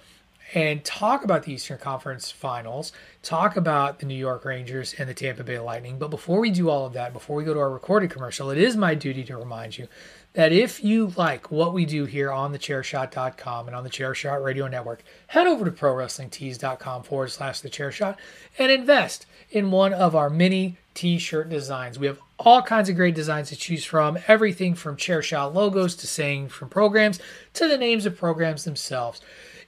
and 0.54 0.84
talk 0.84 1.24
about 1.24 1.44
the 1.44 1.54
Eastern 1.54 1.80
Conference 1.80 2.30
Finals, 2.30 2.92
talk 3.24 3.58
about 3.58 4.00
the 4.00 4.06
New 4.06 4.16
York 4.16 4.46
Rangers 4.46 4.94
and 4.98 5.10
the 5.10 5.13
Tampa 5.13 5.44
Bay 5.44 5.60
Lightning. 5.60 5.98
But 5.98 6.10
before 6.10 6.39
we 6.39 6.52
do 6.52 6.70
all 6.70 6.86
of 6.86 6.94
that, 6.94 7.12
before 7.12 7.36
we 7.36 7.44
go 7.44 7.54
to 7.54 7.60
our 7.60 7.72
recorded 7.72 8.12
commercial, 8.12 8.52
it 8.52 8.58
is 8.58 8.78
my 8.78 8.94
duty 8.94 9.24
to 9.24 9.38
remind 9.38 9.78
you 9.78 9.88
that 10.34 10.52
if 10.52 10.84
you 10.84 11.13
like 11.16 11.52
what 11.52 11.74
we 11.74 11.86
do 11.86 12.06
here 12.06 12.32
on 12.32 12.54
thechairshot.com 12.54 13.68
and 13.68 13.76
on 13.76 13.84
the 13.84 13.89
Chairshot 13.89 14.44
Radio 14.44 14.68
Network, 14.68 15.04
head 15.28 15.48
over 15.48 15.66
to 15.66 15.72
prowrestlingtees.com 15.72 17.04
forward 17.04 17.32
slash 17.32 17.62
the 17.62 17.70
chairshot 17.70 18.18
and 18.58 18.72
invest 18.72 19.26
in 19.52 19.72
one 19.72 19.94
of 19.94 20.16
our 20.16 20.30
mini 20.30 20.78
t-shirt 20.94 21.50
designs. 21.50 21.98
We 21.98 22.08
have 22.08 22.20
all 22.39 22.62
kinds 22.62 22.89
of 22.89 22.96
great 22.96 23.16
designs 23.16 23.50
to 23.50 23.56
choose 23.56 23.86
from, 23.86 24.18
everything 24.28 24.76
from 24.76 24.98
Chairshot 24.98 25.54
logos 25.54 25.96
to 25.98 26.08
saying 26.08 26.50
from 26.50 26.70
programs 26.70 27.20
to 27.54 27.68
the 27.68 27.78
names 27.78 28.06
of 28.06 28.18
programs 28.18 28.66
themselves. 28.66 29.22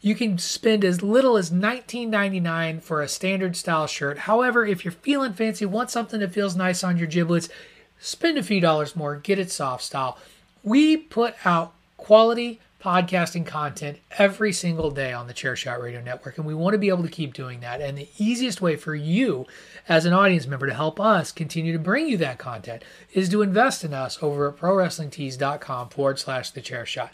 You 0.05 0.13
can 0.13 0.37
spend 0.37 0.85
as 0.85 1.01
little 1.01 1.35
as 1.35 1.49
$19.99 1.49 2.83
for 2.83 3.01
a 3.01 3.07
standard 3.07 3.55
style 3.55 3.87
shirt. 3.87 4.19
However, 4.19 4.63
if 4.63 4.85
you're 4.85 4.91
feeling 4.91 5.33
fancy, 5.33 5.65
want 5.65 5.89
something 5.89 6.19
that 6.19 6.31
feels 6.31 6.55
nice 6.55 6.83
on 6.83 6.99
your 6.99 7.07
giblets, 7.07 7.49
spend 7.99 8.37
a 8.37 8.43
few 8.43 8.61
dollars 8.61 8.95
more, 8.95 9.15
get 9.15 9.39
it 9.39 9.49
soft 9.49 9.83
style. 9.83 10.19
We 10.61 10.95
put 10.95 11.33
out 11.43 11.73
quality 11.97 12.59
podcasting 12.79 13.47
content 13.47 13.97
every 14.19 14.53
single 14.53 14.91
day 14.91 15.11
on 15.11 15.25
the 15.25 15.33
Chairshot 15.33 15.81
Radio 15.81 16.03
Network, 16.03 16.37
and 16.37 16.45
we 16.45 16.53
want 16.53 16.75
to 16.75 16.77
be 16.77 16.89
able 16.89 17.01
to 17.01 17.09
keep 17.09 17.33
doing 17.33 17.61
that. 17.61 17.81
And 17.81 17.97
the 17.97 18.09
easiest 18.19 18.61
way 18.61 18.75
for 18.75 18.93
you, 18.93 19.47
as 19.89 20.05
an 20.05 20.13
audience 20.13 20.45
member, 20.45 20.67
to 20.67 20.73
help 20.75 20.99
us 20.99 21.31
continue 21.31 21.73
to 21.73 21.79
bring 21.79 22.07
you 22.07 22.17
that 22.17 22.37
content 22.37 22.83
is 23.13 23.27
to 23.29 23.41
invest 23.41 23.83
in 23.83 23.91
us 23.91 24.19
over 24.21 24.49
at 24.49 24.57
prowrestlingtees.com 24.57 25.89
forward 25.89 26.19
slash 26.19 26.51
the 26.51 26.61
chair 26.61 26.85
shot. 26.85 27.11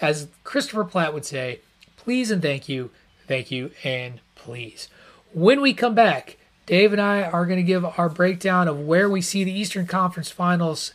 As 0.00 0.28
Christopher 0.42 0.84
Platt 0.84 1.12
would 1.12 1.26
say, 1.26 1.60
please 2.04 2.30
and 2.30 2.40
thank 2.40 2.68
you, 2.68 2.90
thank 3.28 3.50
you, 3.50 3.70
and 3.84 4.20
please. 4.34 4.88
When 5.32 5.60
we 5.60 5.74
come 5.74 5.94
back, 5.94 6.38
Dave 6.64 6.92
and 6.92 7.00
I 7.00 7.22
are 7.22 7.44
going 7.44 7.58
to 7.58 7.62
give 7.62 7.84
our 7.84 8.08
breakdown 8.08 8.68
of 8.68 8.80
where 8.80 9.08
we 9.08 9.20
see 9.20 9.44
the 9.44 9.52
Eastern 9.52 9.86
Conference 9.86 10.30
Finals 10.30 10.94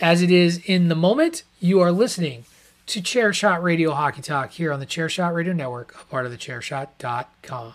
as 0.00 0.22
it 0.22 0.30
is 0.30 0.58
in 0.64 0.88
the 0.88 0.94
moment. 0.94 1.42
You 1.60 1.80
are 1.80 1.92
listening 1.92 2.44
to 2.86 3.02
Chairshot 3.02 3.62
Radio 3.62 3.92
Hockey 3.92 4.22
Talk 4.22 4.52
here 4.52 4.72
on 4.72 4.80
the 4.80 4.86
Chairshot 4.86 5.34
Radio 5.34 5.52
Network, 5.52 5.94
a 6.00 6.04
part 6.06 6.24
of 6.24 6.32
the 6.32 6.38
Chairshot.com. 6.38 7.74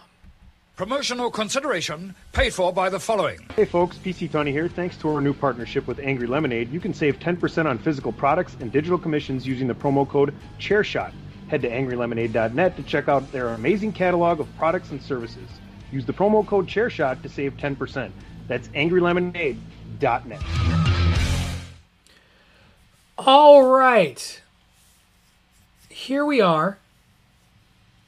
Promotional 0.75 1.29
consideration 1.29 2.15
paid 2.31 2.51
for 2.51 2.73
by 2.73 2.89
the 2.89 2.99
following. 2.99 3.39
Hey 3.55 3.65
folks, 3.65 3.97
PC 3.97 4.31
Tony 4.31 4.51
here. 4.51 4.67
Thanks 4.67 4.97
to 4.97 5.09
our 5.09 5.21
new 5.21 5.33
partnership 5.33 5.85
with 5.85 5.99
Angry 5.99 6.25
Lemonade, 6.25 6.71
you 6.71 6.79
can 6.79 6.95
save 6.95 7.19
10% 7.19 7.67
on 7.67 7.77
physical 7.77 8.11
products 8.11 8.57
and 8.59 8.71
digital 8.71 8.97
commissions 8.97 9.45
using 9.45 9.67
the 9.67 9.75
promo 9.75 10.09
code 10.09 10.33
ChairShot. 10.59 11.13
Head 11.53 11.61
to 11.61 11.69
angrylemonade.net 11.69 12.75
to 12.77 12.81
check 12.81 13.07
out 13.07 13.31
their 13.31 13.49
amazing 13.49 13.91
catalog 13.91 14.39
of 14.39 14.47
products 14.57 14.89
and 14.89 14.99
services. 14.99 15.47
Use 15.91 16.03
the 16.03 16.11
promo 16.11 16.43
code 16.43 16.65
ChairShot 16.65 17.21
to 17.21 17.29
save 17.29 17.57
10%. 17.57 18.09
That's 18.47 18.69
angrylemonade.net. 18.69 20.41
All 23.19 23.67
right. 23.67 24.41
Here 25.89 26.25
we 26.25 26.41
are 26.41 26.79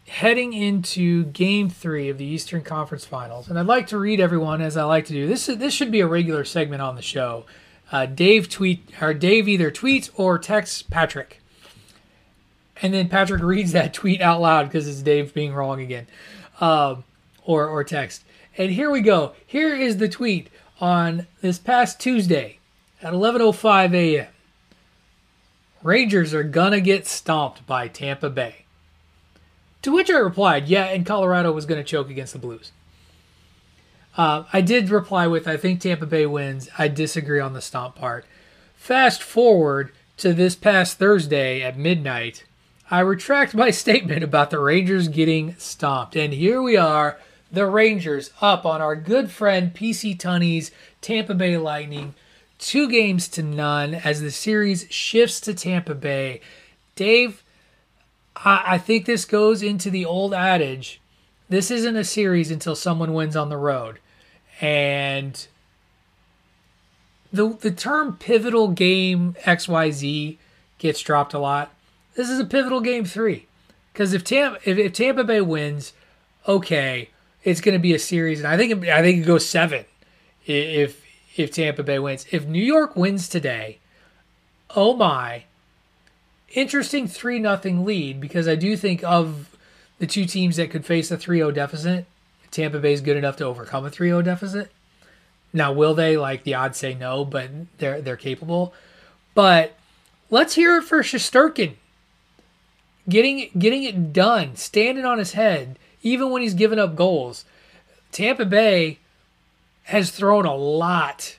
heading 0.07 0.53
into 0.53 1.25
game 1.25 1.69
three 1.69 2.09
of 2.09 2.17
the 2.17 2.25
Eastern 2.25 2.63
Conference 2.63 3.05
Finals. 3.05 3.47
And 3.47 3.59
I'd 3.59 3.67
like 3.67 3.85
to 3.89 3.99
read 3.99 4.19
everyone 4.19 4.63
as 4.63 4.75
I 4.75 4.85
like 4.85 5.05
to 5.05 5.13
do. 5.13 5.27
This 5.27 5.47
is, 5.47 5.59
this 5.59 5.71
should 5.71 5.91
be 5.91 6.01
a 6.01 6.07
regular 6.07 6.45
segment 6.45 6.81
on 6.81 6.95
the 6.95 7.03
show. 7.03 7.45
Uh, 7.91 8.07
Dave 8.07 8.49
tweet 8.49 8.89
or 8.99 9.13
Dave 9.13 9.47
either 9.47 9.69
tweets 9.69 10.09
or 10.15 10.39
texts 10.39 10.81
Patrick. 10.81 11.43
And 12.81 12.93
then 12.93 13.07
Patrick 13.07 13.41
reads 13.41 13.71
that 13.71 13.93
tweet 13.93 14.21
out 14.21 14.41
loud 14.41 14.67
because 14.67 14.87
it's 14.87 15.01
Dave 15.01 15.33
being 15.33 15.53
wrong 15.53 15.81
again. 15.81 16.07
Um, 16.59 17.03
or, 17.45 17.67
or 17.67 17.83
text. 17.83 18.23
And 18.57 18.71
here 18.71 18.89
we 18.89 19.01
go. 19.01 19.33
Here 19.45 19.75
is 19.75 19.97
the 19.97 20.09
tweet 20.09 20.49
on 20.79 21.27
this 21.41 21.59
past 21.59 21.99
Tuesday 21.99 22.59
at 23.01 23.13
11:05 23.13 23.93
a.m. 23.93 24.27
Rangers 25.83 26.33
are 26.33 26.43
gonna 26.43 26.81
get 26.81 27.05
stomped 27.05 27.65
by 27.67 27.87
Tampa 27.87 28.29
Bay. 28.29 28.65
To 29.83 29.91
which 29.91 30.09
I 30.09 30.17
replied, 30.17 30.67
yeah, 30.67 30.85
and 30.85 31.05
Colorado 31.05 31.51
was 31.51 31.65
gonna 31.65 31.83
choke 31.83 32.09
against 32.09 32.33
the 32.33 32.39
Blues. 32.39 32.71
Uh, 34.17 34.45
I 34.51 34.61
did 34.61 34.89
reply 34.89 35.27
with, 35.27 35.47
I 35.47 35.57
think 35.57 35.81
Tampa 35.81 36.05
Bay 36.05 36.25
wins. 36.25 36.69
I 36.77 36.87
disagree 36.87 37.39
on 37.39 37.53
the 37.53 37.61
stomp 37.61 37.95
part. 37.95 38.25
Fast 38.75 39.21
forward 39.21 39.91
to 40.17 40.33
this 40.33 40.55
past 40.55 40.97
Thursday 40.97 41.61
at 41.61 41.77
midnight, 41.77 42.45
I 42.89 42.99
retract 42.99 43.53
my 43.53 43.71
statement 43.83 44.23
about 44.23 44.49
the 44.49 44.59
Rangers 44.59 45.07
getting 45.07 45.55
stomped. 45.57 46.15
And 46.15 46.33
here 46.33 46.61
we 46.61 46.77
are, 46.77 47.19
the 47.51 47.65
Rangers 47.65 48.31
up 48.41 48.65
on 48.65 48.81
our 48.81 48.95
good 48.95 49.31
friend 49.31 49.73
PC 49.73 50.17
Tunney's 50.17 50.71
Tampa 51.01 51.33
Bay 51.33 51.57
Lightning 51.57 52.13
two 52.57 52.89
games 52.89 53.27
to 53.27 53.43
none 53.43 53.93
as 53.93 54.21
the 54.21 54.31
series 54.31 54.87
shifts 54.89 55.41
to 55.41 55.53
Tampa 55.53 55.93
Bay. 55.93 56.39
Dave, 56.95 57.43
I, 58.35 58.63
I 58.65 58.77
think 58.77 59.05
this 59.05 59.25
goes 59.25 59.61
into 59.61 59.89
the 59.89 60.05
old 60.05 60.33
adage 60.33 61.01
this 61.49 61.69
isn't 61.69 61.95
a 61.95 62.03
series 62.03 62.51
until 62.51 62.75
someone 62.75 63.13
wins 63.13 63.35
on 63.35 63.49
the 63.49 63.57
road. 63.57 63.99
And 64.61 65.47
the 67.31 67.49
the 67.49 67.71
term 67.71 68.17
pivotal 68.17 68.69
game 68.69 69.35
XYZ 69.43 70.37
gets 70.77 71.01
dropped 71.01 71.33
a 71.33 71.39
lot. 71.39 71.71
This 72.15 72.29
is 72.29 72.39
a 72.39 72.45
pivotal 72.45 72.81
game 72.81 73.05
three. 73.05 73.47
Because 73.93 74.13
if 74.13 74.23
Tampa 74.23 74.59
if, 74.69 74.77
if 74.77 74.93
Tampa 74.93 75.23
Bay 75.23 75.39
wins, 75.41 75.93
okay, 76.47 77.09
it's 77.43 77.61
going 77.61 77.73
to 77.73 77.79
be 77.79 77.93
a 77.93 77.99
series, 77.99 78.39
and 78.39 78.47
I 78.47 78.57
think 78.57 78.83
it, 78.83 78.89
I 78.89 79.01
think 79.01 79.19
it 79.19 79.27
goes 79.27 79.47
seven 79.47 79.85
if 80.45 81.01
if 81.37 81.51
Tampa 81.51 81.83
Bay 81.83 81.99
wins. 81.99 82.25
If 82.31 82.45
New 82.45 82.63
York 82.63 82.95
wins 82.95 83.29
today, 83.29 83.79
oh 84.75 84.95
my, 84.95 85.43
interesting 86.53 87.07
3 87.07 87.39
nothing 87.39 87.85
lead 87.85 88.19
because 88.19 88.47
I 88.47 88.55
do 88.55 88.75
think 88.75 89.03
of 89.03 89.55
the 89.99 90.07
two 90.07 90.25
teams 90.25 90.57
that 90.57 90.71
could 90.71 90.85
face 90.85 91.11
a 91.11 91.17
3-0 91.17 91.53
deficit, 91.53 92.05
Tampa 92.51 92.79
Bay 92.79 92.93
is 92.93 93.01
good 93.01 93.17
enough 93.17 93.37
to 93.37 93.45
overcome 93.45 93.85
a 93.85 93.89
3-0 93.89 94.25
deficit. 94.25 94.71
Now, 95.53 95.71
will 95.71 95.93
they? 95.93 96.17
Like 96.17 96.43
the 96.43 96.55
odds 96.55 96.77
say 96.77 96.93
no, 96.93 97.23
but 97.23 97.49
they're 97.77 98.01
they're 98.01 98.17
capable. 98.17 98.73
But 99.33 99.77
let's 100.29 100.55
hear 100.55 100.77
it 100.77 100.83
for 100.83 101.01
Shesterkin. 101.01 101.75
Getting 103.07 103.49
getting 103.57 103.83
it 103.83 104.13
done, 104.13 104.55
standing 104.55 105.05
on 105.05 105.19
his 105.19 105.33
head, 105.33 105.77
even 106.01 106.31
when 106.31 106.41
he's 106.41 106.53
giving 106.53 106.79
up 106.79 106.95
goals. 106.95 107.45
Tampa 108.11 108.45
Bay 108.45 108.99
has 109.83 110.09
thrown 110.09 110.45
a 110.45 110.55
lot 110.55 111.37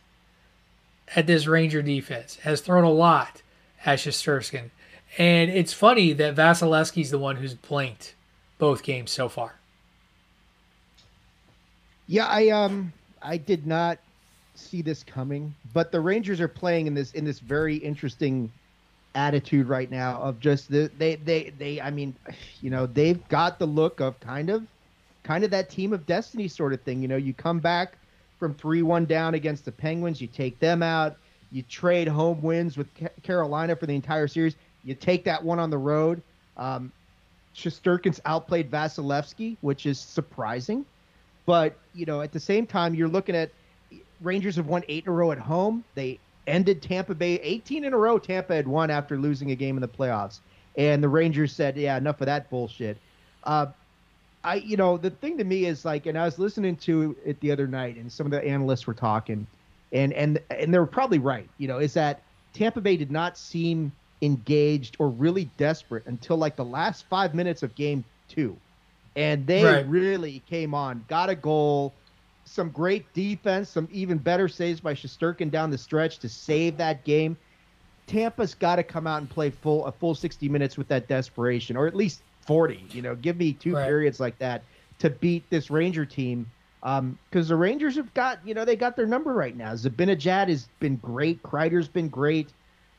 at 1.15 1.27
this 1.27 1.47
Ranger 1.47 1.83
defense, 1.83 2.37
has 2.37 2.61
thrown 2.61 2.85
a 2.85 2.91
lot 2.91 3.43
at 3.85 3.99
Shesterkin. 3.99 4.71
And 5.19 5.51
it's 5.51 5.73
funny 5.73 6.13
that 6.13 6.37
Vasilevskiy's 6.37 7.11
the 7.11 7.19
one 7.19 7.37
who's 7.37 7.55
blinked 7.55 8.15
both 8.59 8.83
games 8.83 9.11
so 9.11 9.29
far. 9.29 9.55
Yeah, 12.07 12.27
I 12.27 12.51
um 12.51 12.93
I 13.23 13.37
did 13.37 13.67
not 13.67 13.99
see 14.55 14.83
this 14.83 15.03
coming, 15.03 15.55
but 15.73 15.93
the 15.93 16.01
Rangers 16.01 16.41
are 16.41 16.49
playing 16.49 16.87
in 16.87 16.95
this 16.95 17.13
in 17.13 17.25
this 17.25 17.41
very 17.41 17.77
interesting 17.77 18.53
attitude 19.17 19.67
right 19.67 19.91
now 19.91 20.21
of 20.21 20.39
just 20.39 20.71
the 20.71 20.91
they 20.99 21.17
they 21.17 21.53
they 21.59 21.81
I 21.81 21.91
mean, 21.91 22.15
you 22.61 22.71
know, 22.71 22.87
they've 22.87 23.27
got 23.29 23.59
the 23.59 23.67
look 23.67 24.01
of 24.01 24.21
kind 24.21 24.51
of 24.51 24.65
kind 25.25 25.43
of 25.43 25.51
that 25.51 25.69
team 25.71 25.93
of 25.93 26.07
destiny 26.07 26.47
sort 26.47 26.73
of 26.73 26.81
thing. 26.83 27.03
You 27.03 27.09
know, 27.09 27.17
you 27.17 27.35
come 27.35 27.59
back 27.59 27.95
from 28.39 28.55
3 28.55 28.83
1 28.83 29.07
down 29.07 29.35
against 29.35 29.65
the 29.65 29.73
Penguins. 29.73 30.21
You 30.21 30.29
take 30.29 30.59
them 30.61 30.83
out. 30.83 31.17
You 31.51 31.63
trade 31.63 32.07
home 32.07 32.43
wins 32.43 32.77
with 32.77 32.89
Carolina 33.23 33.75
for 33.75 33.87
the 33.87 33.95
entire 33.95 34.29
series. 34.29 34.55
You 34.85 34.95
take 34.95 35.25
that 35.25 35.43
one 35.43 35.59
on 35.59 35.71
the 35.71 35.79
road. 35.79 36.23
Um, 36.57 36.93
Shesterkin's 37.55 38.21
outplayed 38.27 38.71
Vasilevskiy, 38.71 39.57
which 39.63 39.87
is 39.87 39.99
surprising. 39.99 40.85
But, 41.47 41.77
you 41.95 42.05
know, 42.05 42.21
at 42.21 42.33
the 42.33 42.41
same 42.41 42.67
time, 42.67 42.95
you're 42.95 43.09
looking 43.09 43.35
at 43.35 43.51
Rangers 44.21 44.57
have 44.57 44.67
won 44.67 44.83
eight 44.89 45.05
in 45.05 45.11
a 45.11 45.13
row 45.13 45.33
at 45.33 45.39
home. 45.39 45.85
They 45.95 46.19
ended 46.47 46.83
Tampa 46.83 47.15
Bay 47.15 47.41
18 47.43 47.85
in 47.85 47.93
a 47.93 47.99
row. 47.99 48.19
Tampa 48.19 48.55
had 48.55 48.69
won 48.69 48.91
after 48.91 49.19
losing 49.19 49.51
a 49.51 49.57
game 49.57 49.77
in 49.77 49.81
the 49.81 49.89
playoffs. 49.89 50.41
And 50.77 51.03
the 51.03 51.09
Rangers 51.09 51.53
said, 51.53 51.77
yeah, 51.77 51.97
enough 51.97 52.21
of 52.21 52.27
that 52.27 52.51
bullshit. 52.51 52.99
Uh, 53.45 53.67
I, 54.47 54.57
you 54.57 54.77
know, 54.77 54.97
the 54.97 55.11
thing 55.11 55.39
to 55.39 55.45
me 55.45 55.65
is 55.65 55.85
like, 55.85 56.07
and 56.07 56.17
I 56.17 56.25
was 56.25 56.39
listening 56.39 56.77
to 56.77 57.17
it 57.25 57.41
the 57.41 57.51
other 57.51 57.67
night, 57.67 57.97
and 57.97 58.11
some 58.11 58.27
of 58.27 58.31
the 58.31 58.45
analysts 58.45 58.87
were 58.87 58.95
talking, 58.95 59.45
and 59.93 60.13
and 60.13 60.41
and 60.51 60.73
they 60.73 60.79
were 60.79 60.87
probably 60.87 61.19
right. 61.19 61.51
You 61.59 61.67
know, 61.67 61.79
is 61.79 61.95
that 61.95 62.23
Tampa 62.53 62.81
Bay 62.81 62.97
did 62.97 63.11
not 63.11 63.37
seem 63.37 63.91
engaged 64.23 64.97
or 65.01 65.09
really 65.09 65.51
desperate 65.57 66.07
until 66.07 66.37
like 66.37 66.55
the 66.55 66.65
last 66.65 67.07
five 67.07 67.35
minutes 67.35 67.65
of 67.65 67.75
Game 67.75 68.05
Two, 68.29 68.57
and 69.17 69.45
they 69.49 69.65
right. 69.65 69.89
really 69.89 70.43
came 70.49 70.75
on, 70.75 71.05
got 71.09 71.29
a 71.29 71.35
goal, 71.35 71.93
some 72.47 72.71
great 72.71 73.13
defense, 73.13 73.69
some 73.69 73.89
even 73.91 74.19
better 74.19 74.49
saves 74.49 74.81
by 74.81 74.95
Shesterkin 74.95 75.51
down 75.51 75.71
the 75.71 75.77
stretch 75.77 76.19
to 76.21 76.29
save 76.29 76.77
that 76.79 77.05
game. 77.05 77.37
Tampa's 78.07 78.55
got 78.55 78.77
to 78.77 78.85
come 78.85 79.07
out 79.07 79.21
and 79.21 79.29
play 79.29 79.51
full 79.51 79.85
a 79.85 79.93
full 79.93 80.15
60 80.15 80.49
minutes 80.49 80.79
with 80.79 80.89
that 80.89 81.09
desperation, 81.09 81.77
or 81.77 81.87
at 81.87 81.95
least 81.95 82.23
40. 82.47 82.87
You 82.91 83.03
know, 83.03 83.17
give 83.17 83.37
me 83.37 83.53
two 83.53 83.75
right. 83.75 83.85
periods 83.85 84.21
like 84.21 84.39
that 84.39 84.63
to 85.01 85.11
beat 85.11 85.49
this 85.51 85.71
Ranger 85.71 86.07
team. 86.07 86.51
Because 86.81 87.01
um, 87.01 87.19
the 87.49 87.57
Rangers 87.57 87.97
have 87.97 88.15
got, 88.15 88.39
you 88.47 88.55
know, 88.55 88.65
they 88.65 88.77
got 88.77 88.95
their 88.95 89.07
number 89.07 89.33
right 89.33 89.57
now. 89.57 89.73
Zibanejad 89.73 90.49
has 90.49 90.69
been 90.79 90.97
great. 90.97 91.43
Kreider's 91.43 91.89
been 91.89 92.09
great. 92.09 92.53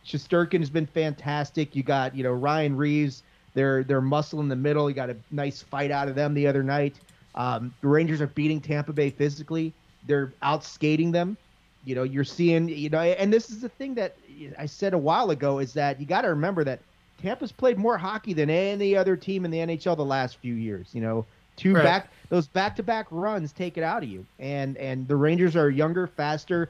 Shesterkin 0.05 0.59
has 0.59 0.69
been 0.69 0.85
fantastic. 0.85 1.73
You 1.73 1.83
got, 1.83 2.13
you 2.13 2.23
know, 2.23 2.33
Ryan 2.33 2.75
Reaves, 2.75 3.23
They're 3.53 3.85
they're 3.85 4.01
muscle 4.01 4.41
in 4.41 4.49
the 4.49 4.57
middle. 4.57 4.89
You 4.89 4.95
got 4.95 5.09
a 5.09 5.15
nice 5.31 5.61
fight 5.61 5.91
out 5.91 6.09
of 6.09 6.15
them 6.15 6.33
the 6.33 6.47
other 6.47 6.63
night. 6.63 6.99
Um, 7.37 7.73
the 7.81 7.87
Rangers 7.87 8.19
are 8.19 8.27
beating 8.27 8.59
Tampa 8.59 8.91
Bay 8.91 9.11
physically. 9.11 9.71
They're 10.07 10.33
out 10.41 10.63
skating 10.63 11.11
them. 11.11 11.37
You 11.85 11.95
know, 11.95 12.03
you're 12.03 12.25
seeing, 12.25 12.67
you 12.67 12.89
know, 12.89 12.99
and 12.99 13.31
this 13.31 13.49
is 13.49 13.61
the 13.61 13.69
thing 13.69 13.93
that 13.95 14.17
I 14.57 14.65
said 14.65 14.93
a 14.93 14.97
while 14.97 15.29
ago 15.29 15.59
is 15.59 15.71
that 15.73 16.01
you 16.01 16.05
got 16.05 16.23
to 16.23 16.29
remember 16.29 16.65
that 16.65 16.79
Tampa's 17.21 17.51
played 17.51 17.77
more 17.77 17.97
hockey 17.97 18.33
than 18.33 18.49
any 18.49 18.95
other 18.95 19.15
team 19.15 19.45
in 19.45 19.51
the 19.51 19.59
NHL 19.59 19.95
the 19.95 20.03
last 20.03 20.37
few 20.37 20.55
years. 20.55 20.89
You 20.91 21.01
know, 21.01 21.25
two 21.55 21.75
right. 21.75 21.83
back 21.83 22.11
those 22.29 22.47
back 22.47 22.75
to 22.75 22.83
back 22.83 23.07
runs 23.09 23.51
take 23.51 23.77
it 23.77 23.83
out 23.83 24.03
of 24.03 24.09
you. 24.09 24.25
And 24.39 24.75
and 24.77 25.07
the 25.07 25.15
Rangers 25.15 25.55
are 25.55 25.67
a 25.67 25.73
younger, 25.73 26.07
faster, 26.07 26.69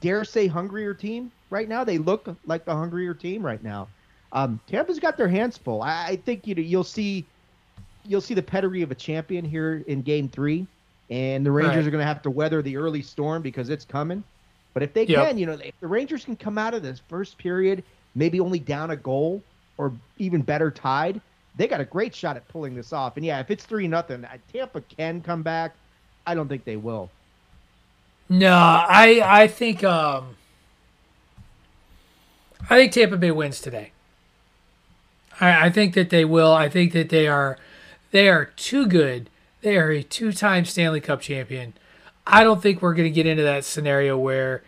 dare 0.00 0.24
say 0.24 0.46
hungrier 0.46 0.92
team 0.92 1.30
right 1.50 1.68
now. 1.68 1.84
They 1.84 1.98
look 1.98 2.28
like 2.44 2.64
the 2.64 2.74
hungrier 2.74 3.14
team 3.14 3.44
right 3.44 3.62
now. 3.62 3.88
Um, 4.32 4.60
Tampa's 4.66 4.98
got 4.98 5.16
their 5.16 5.28
hands 5.28 5.56
full. 5.56 5.80
I, 5.80 6.06
I 6.08 6.16
think 6.16 6.46
you 6.46 6.54
know 6.54 6.62
you'll 6.62 6.84
see 6.84 7.24
you'll 8.06 8.20
see 8.20 8.34
the 8.34 8.42
pedigree 8.42 8.82
of 8.82 8.90
a 8.90 8.94
champion 8.94 9.44
here 9.44 9.82
in 9.86 10.02
Game 10.02 10.28
Three, 10.28 10.66
and 11.10 11.44
the 11.44 11.50
Rangers 11.50 11.76
right. 11.76 11.86
are 11.86 11.90
going 11.90 12.02
to 12.02 12.06
have 12.06 12.22
to 12.22 12.30
weather 12.30 12.62
the 12.62 12.76
early 12.76 13.02
storm 13.02 13.42
because 13.42 13.70
it's 13.70 13.84
coming. 13.84 14.22
But 14.72 14.82
if 14.82 14.92
they 14.92 15.04
yep. 15.04 15.28
can, 15.28 15.38
you 15.38 15.46
know, 15.46 15.52
if 15.52 15.78
the 15.80 15.86
Rangers 15.86 16.24
can 16.24 16.36
come 16.36 16.58
out 16.58 16.74
of 16.74 16.82
this 16.82 17.00
first 17.08 17.38
period 17.38 17.84
maybe 18.14 18.40
only 18.40 18.58
down 18.58 18.90
a 18.90 18.96
goal 18.96 19.42
or 19.76 19.92
even 20.18 20.40
better 20.40 20.70
tied, 20.70 21.20
they 21.56 21.66
got 21.66 21.80
a 21.80 21.84
great 21.84 22.14
shot 22.14 22.36
at 22.36 22.46
pulling 22.48 22.74
this 22.74 22.92
off. 22.92 23.16
And 23.16 23.24
yeah, 23.24 23.40
if 23.40 23.50
it's 23.50 23.64
three 23.64 23.88
nothing, 23.88 24.24
uh, 24.24 24.36
Tampa 24.52 24.80
can 24.82 25.20
come 25.20 25.42
back. 25.42 25.74
I 26.26 26.34
don't 26.34 26.48
think 26.48 26.64
they 26.64 26.76
will. 26.76 27.10
No, 28.28 28.54
I 28.56 29.20
I 29.24 29.46
think 29.46 29.84
um 29.84 30.36
I 32.70 32.76
think 32.76 32.92
Tampa 32.92 33.16
Bay 33.16 33.30
wins 33.30 33.60
today. 33.60 33.92
I, 35.40 35.66
I 35.66 35.70
think 35.70 35.94
that 35.94 36.10
they 36.10 36.24
will. 36.24 36.52
I 36.52 36.68
think 36.68 36.92
that 36.92 37.10
they 37.10 37.28
are 37.28 37.58
they 38.14 38.28
are 38.28 38.44
too 38.44 38.86
good. 38.86 39.28
They 39.62 39.76
are 39.76 39.90
a 39.90 40.04
two-time 40.04 40.66
Stanley 40.66 41.00
Cup 41.00 41.20
champion. 41.20 41.74
I 42.24 42.44
don't 42.44 42.62
think 42.62 42.80
we're 42.80 42.94
going 42.94 43.08
to 43.08 43.14
get 43.14 43.26
into 43.26 43.42
that 43.42 43.64
scenario 43.64 44.16
where 44.16 44.62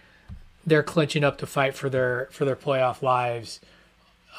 they're 0.67 0.83
clinching 0.83 1.23
up 1.23 1.39
to 1.39 1.47
fight 1.47 1.73
for 1.77 1.89
their 1.89 2.27
for 2.33 2.45
their 2.45 2.57
playoff 2.57 3.03
lives 3.03 3.61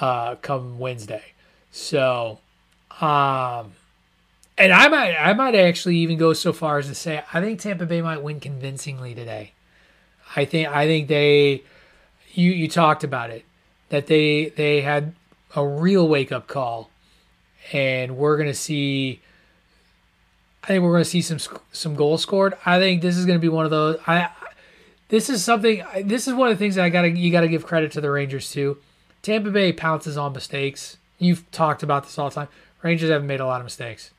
uh, 0.01 0.35
come 0.35 0.77
Wednesday. 0.77 1.23
So, 1.71 2.39
um, 2.99 3.71
and 4.57 4.73
I 4.73 4.89
might 4.89 5.15
I 5.15 5.31
might 5.31 5.55
actually 5.55 5.95
even 5.99 6.17
go 6.17 6.33
so 6.33 6.51
far 6.51 6.77
as 6.77 6.87
to 6.87 6.95
say 6.95 7.23
I 7.33 7.39
think 7.39 7.61
Tampa 7.61 7.85
Bay 7.85 8.01
might 8.01 8.21
win 8.21 8.41
convincingly 8.41 9.15
today. 9.15 9.53
I 10.35 10.43
think 10.43 10.67
I 10.67 10.85
think 10.85 11.07
they 11.07 11.63
you 12.33 12.51
you 12.51 12.67
talked 12.67 13.05
about 13.05 13.29
it 13.29 13.45
that 13.87 14.07
they 14.07 14.49
they 14.49 14.81
had 14.81 15.13
a 15.55 15.65
real 15.65 16.09
wake 16.09 16.33
up 16.33 16.47
call, 16.47 16.89
and 17.73 18.17
we're 18.17 18.37
gonna 18.37 18.53
see. 18.53 19.21
I 20.63 20.67
think 20.67 20.83
we're 20.83 20.91
gonna 20.93 21.05
see 21.05 21.21
some 21.21 21.39
some 21.71 21.95
goals 21.95 22.21
scored. 22.21 22.55
I 22.65 22.79
think 22.79 23.01
this 23.01 23.17
is 23.17 23.25
gonna 23.25 23.39
be 23.39 23.49
one 23.49 23.65
of 23.65 23.71
those. 23.71 23.97
I 24.07 24.29
this 25.09 25.29
is 25.29 25.43
something. 25.43 25.83
This 26.03 26.27
is 26.27 26.33
one 26.33 26.49
of 26.49 26.55
the 26.55 26.59
things 26.59 26.75
that 26.75 26.83
I 26.85 26.89
gotta 26.89 27.09
you 27.09 27.31
gotta 27.31 27.47
give 27.47 27.65
credit 27.65 27.91
to 27.93 28.01
the 28.01 28.11
Rangers 28.11 28.51
too. 28.51 28.77
Tampa 29.21 29.49
Bay 29.51 29.71
pounces 29.73 30.17
on 30.17 30.33
mistakes. 30.33 30.97
You've 31.19 31.49
talked 31.51 31.83
about 31.83 32.03
this 32.03 32.17
all 32.19 32.29
the 32.29 32.35
time. 32.35 32.47
Rangers 32.83 33.09
haven't 33.09 33.27
made 33.27 33.39
a 33.39 33.45
lot 33.45 33.59
of 33.59 33.65
mistakes. 33.65 34.11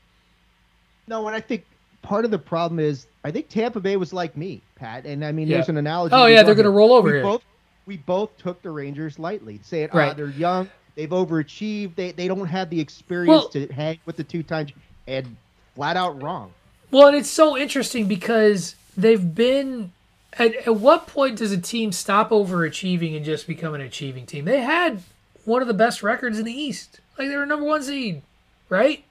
No, 1.06 1.26
and 1.26 1.36
I 1.36 1.40
think 1.40 1.64
part 2.02 2.24
of 2.24 2.30
the 2.30 2.38
problem 2.38 2.80
is 2.80 3.06
I 3.24 3.30
think 3.30 3.48
Tampa 3.48 3.80
Bay 3.80 3.96
was 3.96 4.12
like 4.12 4.36
me, 4.36 4.62
Pat. 4.76 5.04
And 5.06 5.24
I 5.24 5.32
mean, 5.32 5.48
Yeah. 5.48 5.58
there's 5.58 5.68
an 5.68 5.76
analogy. 5.76 6.14
Oh, 6.14 6.26
yeah, 6.26 6.42
they're 6.42 6.54
gonna 6.54 6.70
roll 6.70 6.92
over 6.92 7.08
we 7.08 7.14
here. 7.14 7.22
Both, 7.22 7.42
we 7.86 7.96
both 7.98 8.36
took 8.38 8.62
the 8.62 8.70
Rangers 8.70 9.18
lightly, 9.18 9.60
saying, 9.62 9.90
Right. 9.92 10.10
"Ah, 10.10 10.14
they're 10.14 10.28
young, 10.30 10.68
they've 10.98 11.08
overachieved, 11.08 11.94
they 11.94 12.10
they 12.12 12.26
don't 12.28 12.46
have 12.48 12.68
the 12.68 12.80
experience 12.80 13.28
Well- 13.28 13.48
to 13.50 13.68
hang 13.68 14.00
with 14.04 14.16
the 14.16 14.24
two 14.24 14.42
times," 14.42 14.72
and 15.06 15.36
flat 15.74 15.96
out 15.96 16.20
wrong. 16.20 16.52
Well, 16.90 17.06
and 17.08 17.16
it's 17.16 17.30
so 17.30 17.56
interesting 17.56 18.06
because 18.06 18.74
they've 18.96 19.34
been. 19.34 19.92
At, 20.38 20.54
at 20.68 20.76
what 20.76 21.06
point 21.06 21.38
does 21.38 21.52
a 21.52 21.58
team 21.58 21.90
stop 21.90 22.30
overachieving 22.30 23.16
and 23.16 23.24
just 23.24 23.46
become 23.46 23.74
an 23.74 23.80
achieving 23.80 24.26
team? 24.26 24.44
They 24.44 24.60
had 24.60 25.02
one 25.46 25.62
of 25.62 25.68
the 25.68 25.74
best 25.74 26.02
records 26.02 26.38
in 26.38 26.44
the 26.44 26.52
East. 26.52 27.00
Like 27.18 27.28
they 27.28 27.36
were 27.36 27.46
number 27.46 27.64
one 27.64 27.82
seed, 27.82 28.20
right? 28.68 29.02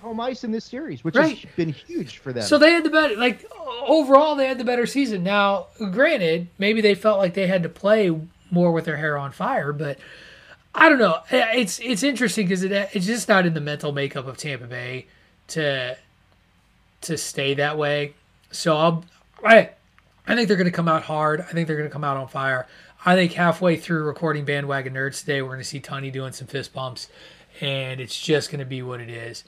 Home 0.00 0.18
ice 0.20 0.42
in 0.42 0.50
this 0.50 0.64
series, 0.64 1.04
which 1.04 1.14
Right. 1.14 1.38
has 1.38 1.54
been 1.54 1.68
huge 1.72 2.18
for 2.18 2.32
them. 2.32 2.42
So 2.42 2.56
they 2.58 2.72
had 2.72 2.84
the 2.84 2.90
better, 2.90 3.16
like 3.16 3.44
overall, 3.86 4.34
they 4.34 4.46
had 4.46 4.58
the 4.58 4.64
better 4.64 4.86
season. 4.86 5.22
Now, 5.22 5.66
granted, 5.92 6.48
maybe 6.58 6.80
they 6.80 6.94
felt 6.94 7.18
like 7.18 7.34
they 7.34 7.46
had 7.46 7.62
to 7.62 7.68
play 7.68 8.10
more 8.50 8.72
with 8.72 8.86
their 8.86 8.96
hair 8.96 9.16
on 9.18 9.30
fire, 9.30 9.72
but 9.72 9.98
I 10.74 10.88
don't 10.88 10.98
know. 10.98 11.14
Uh, 11.32 11.46
it's 11.54 11.78
it's 11.80 12.02
interesting 12.02 12.46
because 12.46 12.62
it, 12.64 12.72
uh, 12.72 12.86
it's 12.92 13.06
just 13.06 13.28
not 13.28 13.46
in 13.46 13.54
the 13.54 13.60
mental 13.60 13.92
makeup 13.92 14.26
of 14.26 14.36
Tampa 14.36 14.66
Bay 14.66 15.06
to 15.48 15.96
to 17.02 17.18
stay 17.18 17.54
that 17.54 17.78
way. 17.78 18.14
So 18.50 18.76
I'll, 18.76 19.04
I 19.44 19.70
I 20.26 20.34
think 20.34 20.48
they're 20.48 20.56
going 20.56 20.66
to 20.66 20.72
come 20.72 20.88
out 20.88 21.02
hard. 21.02 21.40
I 21.40 21.52
think 21.52 21.66
they're 21.66 21.76
going 21.76 21.88
to 21.88 21.92
come 21.92 22.04
out 22.04 22.16
on 22.16 22.28
fire. 22.28 22.66
I 23.06 23.14
think 23.14 23.32
halfway 23.32 23.76
through 23.76 24.04
recording 24.04 24.44
Bandwagon 24.44 24.94
Nerds 24.94 25.20
today, 25.20 25.42
we're 25.42 25.48
going 25.48 25.60
to 25.60 25.64
see 25.64 25.80
Tony 25.80 26.10
doing 26.10 26.32
some 26.32 26.48
fist 26.48 26.72
bumps, 26.72 27.08
and 27.60 28.00
it's 28.00 28.18
just 28.18 28.50
going 28.50 28.60
to 28.60 28.64
be 28.64 28.82
what 28.82 29.00
it 29.00 29.10
is. 29.10 29.44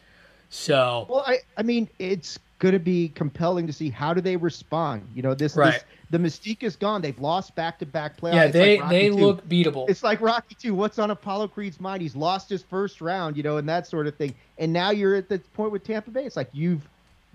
So 0.51 1.07
Well, 1.09 1.25
I, 1.27 1.39
I 1.57 1.63
mean, 1.63 1.89
it's 1.99 2.39
going 2.59 2.75
to 2.75 2.79
be 2.79 3.09
compelling 3.09 3.67
to 3.67 3.73
see 3.73 3.89
how 3.89 4.13
do 4.15 4.21
they 4.21 4.37
respond. 4.37 5.09
You 5.15 5.23
know, 5.23 5.35
this, 5.35 5.57
Right. 5.57 5.73
this 5.73 5.85
the 6.11 6.19
mystique 6.19 6.63
is 6.63 6.77
gone. 6.77 7.03
They've 7.03 7.19
lost 7.19 7.55
back 7.55 7.79
to 7.81 7.87
back 7.87 8.17
playoffs. 8.17 8.35
yeah, 8.35 8.47
they 8.49 8.81
like 8.81 8.91
they 8.91 9.05
II. 9.07 9.11
look 9.11 9.49
beatable. 9.49 9.89
It's 9.91 10.03
like 10.03 10.21
Rocky 10.21 10.55
Two. 10.55 10.75
What's 10.75 10.99
on 10.99 11.11
Apollo 11.11 11.49
Creed's 11.49 11.81
mind? 11.81 12.03
He's 12.03 12.15
lost 12.15 12.49
his 12.49 12.63
first 12.63 13.01
round, 13.01 13.37
you 13.37 13.43
know, 13.43 13.57
and 13.57 13.69
that 13.69 13.87
sort 13.87 14.07
of 14.07 14.15
thing. 14.17 14.35
And 14.59 14.73
now 14.73 14.91
you're 14.91 15.17
at 15.17 15.29
the 15.29 15.39
point 15.55 15.73
with 15.73 15.85
Tampa 15.85 16.11
Bay. 16.11 16.25
It's 16.25 16.37
like 16.37 16.49
you've 16.53 16.87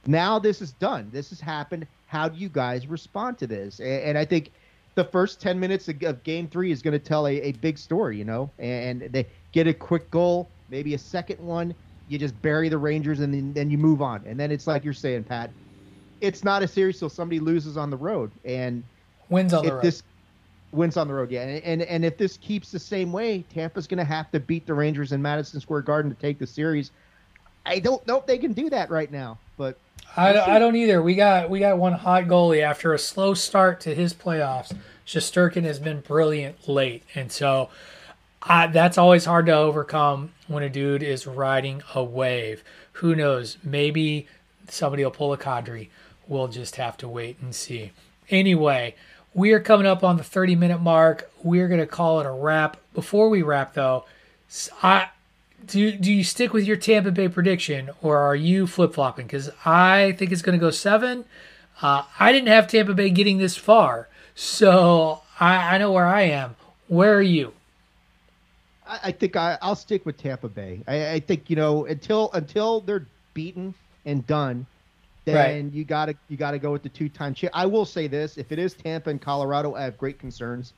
now 0.08 0.40
this 0.40 0.62
is 0.62 0.72
done. 0.74 1.10
This 1.12 1.30
has 1.30 1.42
happened. 1.42 1.86
How 2.08 2.30
do 2.30 2.40
you 2.40 2.50
guys 2.50 2.88
respond 2.88 3.38
to 3.40 3.48
this? 3.48 3.80
And, 3.80 4.04
and 4.04 4.18
I 4.18 4.26
think 4.26 4.52
the 4.96 5.04
first 5.04 5.42
ten 5.42 5.60
minutes 5.60 5.90
of, 5.90 6.02
of 6.04 6.24
Game 6.24 6.48
Three 6.48 6.72
is 6.72 6.82
going 6.82 6.94
to 6.94 7.00
tell 7.00 7.28
a, 7.28 7.42
a 7.42 7.52
big 7.54 7.78
story, 7.78 8.18
you 8.18 8.26
know. 8.26 8.50
And 8.58 9.02
they 9.02 9.28
get 9.52 9.68
a 9.68 9.74
quick 9.74 10.10
goal, 10.12 10.48
maybe 10.70 10.94
a 10.94 10.98
second 11.00 11.40
one. 11.40 11.76
You 12.08 12.18
just 12.18 12.40
bury 12.42 12.68
the 12.68 12.78
Rangers, 12.78 13.20
and 13.20 13.34
then, 13.34 13.54
then 13.54 13.70
you 13.70 13.78
move 13.78 14.02
on. 14.02 14.24
And 14.26 14.40
then 14.40 14.52
it's 14.52 14.68
like 14.68 14.84
you're 14.84 14.94
saying, 14.94 15.26
Pat. 15.26 15.50
It's 16.22 16.44
not 16.44 16.64
a 16.64 16.68
series 16.68 17.00
till 17.00 17.10
somebody 17.10 17.40
loses 17.40 17.78
on 17.78 17.90
the 17.90 17.98
road, 17.98 18.32
and 18.46 18.84
Wins 19.30 19.54
on 19.54 19.66
the 19.66 19.74
road. 19.74 19.84
this 19.84 20.04
wins 20.72 20.96
on 20.96 21.08
the 21.08 21.14
road, 21.14 21.32
yeah, 21.32 21.42
and 21.42 21.64
and, 21.64 21.82
and 21.82 22.06
if 22.06 22.18
this 22.18 22.38
keeps 22.38 22.72
the 22.72 22.80
same 22.80 23.12
way, 23.12 23.44
Tampa's 23.54 23.88
going 23.88 23.98
to 23.98 24.04
have 24.04 24.32
to 24.32 24.40
beat 24.40 24.66
the 24.66 24.74
Rangers 24.74 25.12
in 25.12 25.22
Madison 25.22 25.60
Square 25.60 25.82
Garden 25.82 26.14
to 26.14 26.22
take 26.22 26.40
the 26.40 26.48
series. 26.48 26.92
I 27.66 27.80
don't 27.80 28.06
know 28.08 28.18
if 28.18 28.26
they 28.26 28.38
can 28.38 28.54
do 28.54 28.70
that 28.72 28.90
right 28.90 29.12
now, 29.12 29.38
but 29.58 29.78
I, 30.18 30.34
don't- 30.34 30.50
I 30.50 30.60
don't 30.60 30.76
either. 30.76 31.02
We 31.02 31.16
got 31.16 31.50
we 31.50 31.60
got 31.60 31.78
one 31.78 31.94
hot 31.94 32.26
goalie 32.26 32.62
after 32.62 32.94
a 32.94 33.00
slow 33.00 33.34
start 33.34 33.80
to 33.82 33.94
his 33.96 34.14
playoffs. 34.14 34.76
Shesterkin 35.06 35.64
has 35.64 35.80
been 35.80 36.00
brilliant 36.02 36.68
late, 36.70 37.04
and 37.16 37.32
so 37.32 37.70
uh, 38.44 38.68
that's 38.68 38.98
always 38.98 39.26
hard 39.26 39.46
to 39.48 39.54
overcome 39.54 40.32
when 40.48 40.64
a 40.64 40.70
dude 40.70 41.04
is 41.04 41.28
riding 41.28 41.82
a 41.96 42.04
wave. 42.04 42.64
Who 42.94 43.16
knows? 43.16 43.58
Maybe 43.64 44.28
somebody 44.70 45.04
will 45.04 45.12
pull 45.12 45.34
a 45.34 45.38
Kadri. 45.38 45.90
We'll 46.32 46.48
just 46.48 46.78
have 46.78 46.96
to 47.00 47.10
wait 47.10 47.40
and 47.42 47.54
see. 47.54 47.92
Anyway, 48.30 48.96
we 49.34 49.52
are 49.52 49.60
coming 49.60 49.86
up 49.86 50.02
on 50.02 50.16
the 50.16 50.24
30 50.24 50.56
minute 50.56 50.80
mark. 50.80 51.30
We're 51.44 51.68
gonna 51.68 51.86
call 51.86 52.22
it 52.22 52.26
a 52.26 52.32
wrap. 52.32 52.78
Before 52.94 53.28
we 53.28 53.42
wrap, 53.42 53.74
though, 53.74 54.06
I 54.82 55.10
do 55.66 55.92
do 55.92 56.10
you 56.10 56.24
stick 56.24 56.54
with 56.54 56.64
your 56.64 56.78
Tampa 56.78 57.12
Bay 57.12 57.28
prediction 57.28 57.90
or 58.02 58.18
are 58.18 58.36
you 58.36 58.66
flip 58.66 58.94
flopping? 58.94 59.28
Because 59.28 59.50
I 59.66 60.14
think 60.14 60.32
it's 60.32 60.42
going 60.42 60.58
to 60.58 60.66
go 60.66 60.72
seven. 60.72 61.26
Uh, 61.82 62.04
I 62.18 62.32
didn't 62.32 62.48
have 62.48 62.66
Tampa 62.66 62.94
Bay 62.94 63.10
getting 63.10 63.38
this 63.38 63.58
far, 63.58 64.08
so 64.34 65.24
I, 65.38 65.76
I 65.76 65.78
know 65.80 65.92
where 65.92 66.08
I 66.08 66.22
am. 66.22 66.56
Where 66.88 67.14
are 67.14 67.22
you? 67.22 67.52
I, 68.88 69.00
I 69.06 69.12
think 69.12 69.36
I, 69.36 69.58
I'll 69.62 69.76
stick 69.76 70.06
with 70.06 70.18
Tampa 70.18 70.48
Bay. 70.48 70.80
I, 70.88 71.12
I 71.12 71.20
think 71.20 71.50
you 71.50 71.58
know 71.58 71.86
until 71.86 72.32
until 72.32 72.80
they're 72.80 73.06
beaten 73.34 73.74
and 74.06 74.26
done, 74.26 74.66
then 75.26 75.36
Right. 75.66 75.74
you 75.74 75.86
gotta 75.86 76.16
you 76.28 76.38
gotta 76.38 76.60
go 76.60 76.72
with 76.72 76.84
the 76.84 76.90
two 76.90 77.10
time 77.10 77.34
champ. 77.34 77.52
I 77.56 77.66
will 77.66 77.86
say 77.86 78.08
this: 78.08 78.38
if 78.38 78.52
it 78.52 78.60
is 78.60 78.74
Tampa 78.74 79.10
and 79.10 79.22
Colorado, 79.22 79.76
I 79.76 79.84
have 79.84 79.98
great 79.98 80.20
concerns 80.20 80.74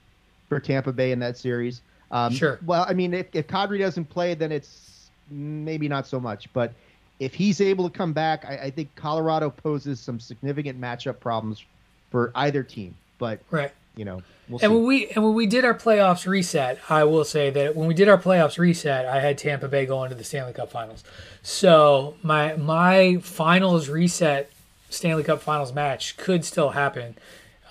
for 0.49 0.59
Tampa 0.59 0.91
Bay 0.91 1.11
in 1.11 1.19
that 1.19 1.37
series. 1.37 1.81
Um, 2.11 2.31
Sure. 2.31 2.59
Well, 2.65 2.85
I 2.87 2.93
mean, 2.93 3.13
if, 3.13 3.27
if 3.33 3.47
Kadri 3.47 3.79
doesn't 3.79 4.05
play, 4.05 4.33
then 4.35 4.51
it's 4.51 5.09
maybe 5.29 5.87
not 5.87 6.05
so 6.05 6.19
much. 6.19 6.51
But 6.53 6.73
if 7.19 7.33
he's 7.33 7.61
able 7.61 7.89
to 7.89 7.97
come 7.97 8.13
back, 8.13 8.45
I, 8.45 8.57
I 8.65 8.69
think 8.69 8.93
Colorado 8.95 9.49
poses 9.49 9.99
some 9.99 10.19
significant 10.19 10.79
matchup 10.79 11.19
problems 11.19 11.63
for 12.11 12.31
either 12.35 12.63
team. 12.63 12.95
But 13.17 13.41
Right. 13.49 13.71
You 13.95 14.05
know, 14.05 14.21
we'll 14.49 14.59
And 14.61 14.71
see. 14.71 14.75
when 14.75 14.85
we 14.85 15.07
and 15.09 15.23
when 15.23 15.33
we 15.33 15.45
did 15.45 15.65
our 15.65 15.73
playoffs 15.75 16.25
reset, 16.27 16.79
I 16.89 17.03
will 17.03 17.23
say 17.25 17.49
that 17.51 17.75
when 17.75 17.87
we 17.87 17.93
did 17.93 18.09
our 18.09 18.17
playoffs 18.17 18.57
reset, 18.57 19.05
I 19.05 19.19
had 19.19 19.37
Tampa 19.37 19.67
Bay 19.67 19.85
going 19.85 20.09
to 20.09 20.15
the 20.15 20.23
Stanley 20.23 20.53
Cup 20.53 20.71
Finals. 20.71 21.03
So 21.43 22.15
my 22.23 22.55
my 22.55 23.17
finals 23.21 23.89
reset 23.89 24.51
Stanley 24.89 25.23
Cup 25.23 25.41
Finals 25.41 25.73
match 25.73 26.17
could 26.17 26.43
still 26.45 26.69
happen, 26.71 27.15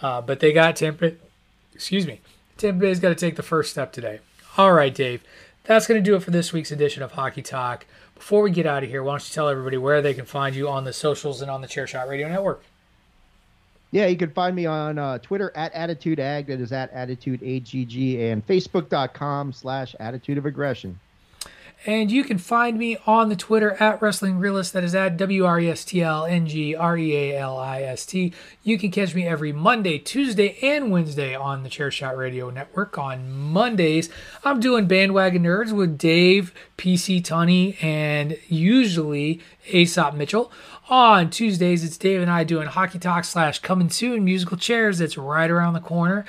uh, 0.00 0.20
but 0.20 0.40
they 0.40 0.52
got 0.52 0.76
Tampa. 0.76 1.12
Excuse 1.74 2.06
me, 2.06 2.20
Tampa 2.58 2.80
Bay's 2.80 3.00
got 3.00 3.08
to 3.08 3.14
take 3.14 3.36
the 3.36 3.42
first 3.42 3.70
step 3.70 3.92
today. 3.92 4.20
All 4.56 4.72
right, 4.72 4.94
Dave, 4.94 5.22
that's 5.64 5.86
going 5.86 6.02
to 6.02 6.04
do 6.10 6.14
it 6.14 6.22
for 6.22 6.30
this 6.30 6.52
week's 6.52 6.70
edition 6.70 7.02
of 7.02 7.12
Hockey 7.12 7.42
Talk. 7.42 7.86
Before 8.14 8.42
we 8.42 8.50
get 8.52 8.66
out 8.66 8.84
of 8.84 8.88
here, 8.90 9.02
why 9.02 9.12
don't 9.14 9.28
you 9.28 9.34
tell 9.34 9.48
everybody 9.48 9.76
where 9.78 10.00
they 10.02 10.14
can 10.14 10.26
find 10.26 10.54
you 10.54 10.68
on 10.68 10.84
the 10.84 10.92
socials 10.92 11.42
and 11.42 11.50
on 11.50 11.60
the 11.60 11.66
Chairshot 11.66 12.08
Radio 12.08 12.28
Network? 12.28 12.62
Yeah, 13.92 14.06
you 14.06 14.16
can 14.16 14.30
find 14.30 14.56
me 14.56 14.64
on 14.64 14.98
uh, 14.98 15.18
Twitter 15.18 15.52
at 15.54 15.70
Attitude 15.74 16.18
Ag. 16.18 16.46
That 16.46 16.60
is 16.60 16.72
at 16.72 16.90
Attitude 16.92 17.42
AGG 17.42 18.20
and 18.20 18.44
Facebook.com 18.44 19.52
slash 19.52 19.94
Attitude 20.00 20.38
of 20.38 20.46
Aggression. 20.46 20.98
And 21.84 22.12
you 22.12 22.22
can 22.22 22.38
find 22.38 22.78
me 22.78 22.96
on 23.06 23.28
the 23.28 23.34
Twitter 23.34 23.72
at 23.82 24.00
Wrestling 24.00 24.38
Realist. 24.38 24.72
That 24.72 24.84
is 24.84 24.94
at 24.94 25.16
W 25.16 25.44
R 25.44 25.58
E 25.58 25.68
S 25.68 25.84
T 25.84 26.00
L 26.00 26.24
N 26.24 26.46
G 26.46 26.76
R 26.76 26.96
E 26.96 27.16
A 27.16 27.38
L 27.38 27.58
I 27.58 27.82
S 27.82 28.06
T. 28.06 28.32
You 28.62 28.78
can 28.78 28.92
catch 28.92 29.16
me 29.16 29.26
every 29.26 29.52
Monday, 29.52 29.98
Tuesday, 29.98 30.56
and 30.62 30.92
Wednesday 30.92 31.34
on 31.34 31.64
the 31.64 31.68
Chairshot 31.68 32.16
Radio 32.16 32.50
Network. 32.50 32.96
On 32.98 33.28
Mondays, 33.32 34.08
I'm 34.44 34.60
doing 34.60 34.86
Bandwagon 34.86 35.42
Nerds 35.42 35.72
with 35.72 35.98
Dave, 35.98 36.54
PC 36.78 37.20
Tunney, 37.20 37.82
and 37.82 38.38
usually 38.46 39.40
Aesop 39.66 40.14
Mitchell. 40.14 40.52
On 40.88 41.30
Tuesdays, 41.30 41.84
it's 41.84 41.96
Dave 41.96 42.20
and 42.20 42.30
I 42.30 42.42
doing 42.42 42.66
Hockey 42.66 42.98
Talk 42.98 43.24
slash 43.24 43.60
Coming 43.60 43.88
Soon 43.88 44.24
musical 44.24 44.56
chairs. 44.56 44.98
That's 44.98 45.16
right 45.16 45.48
around 45.48 45.74
the 45.74 45.80
corner. 45.80 46.24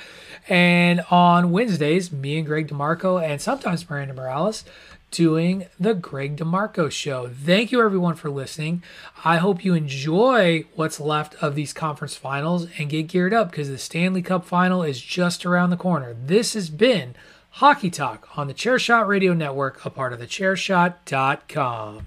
And 0.48 1.04
on 1.10 1.50
Wednesdays, 1.50 2.12
me 2.12 2.38
and 2.38 2.46
Greg 2.46 2.68
DeMarco 2.68 3.22
and 3.22 3.42
sometimes 3.42 3.88
Miranda 3.90 4.14
Morales 4.14 4.64
doing 5.10 5.66
the 5.78 5.92
Greg 5.94 6.36
DeMarco 6.36 6.90
show. 6.90 7.28
Thank 7.28 7.72
you 7.72 7.82
everyone 7.82 8.14
for 8.14 8.30
listening. 8.30 8.84
I 9.24 9.38
hope 9.38 9.64
you 9.64 9.74
enjoy 9.74 10.64
what's 10.76 11.00
left 11.00 11.34
of 11.42 11.56
these 11.56 11.72
conference 11.72 12.16
finals 12.16 12.68
and 12.78 12.88
get 12.88 13.08
geared 13.08 13.34
up 13.34 13.50
because 13.50 13.68
the 13.68 13.78
Stanley 13.78 14.22
Cup 14.22 14.44
final 14.44 14.84
is 14.84 15.00
just 15.00 15.44
around 15.44 15.70
the 15.70 15.76
corner. 15.76 16.14
This 16.14 16.54
has 16.54 16.70
been 16.70 17.16
Hockey 17.50 17.90
Talk 17.90 18.28
on 18.38 18.46
the 18.46 18.54
Chairshot 18.54 19.08
Radio 19.08 19.34
Network, 19.34 19.84
a 19.84 19.90
part 19.90 20.12
of 20.12 20.20
the 20.20 20.26
chairshot.com. 20.26 22.06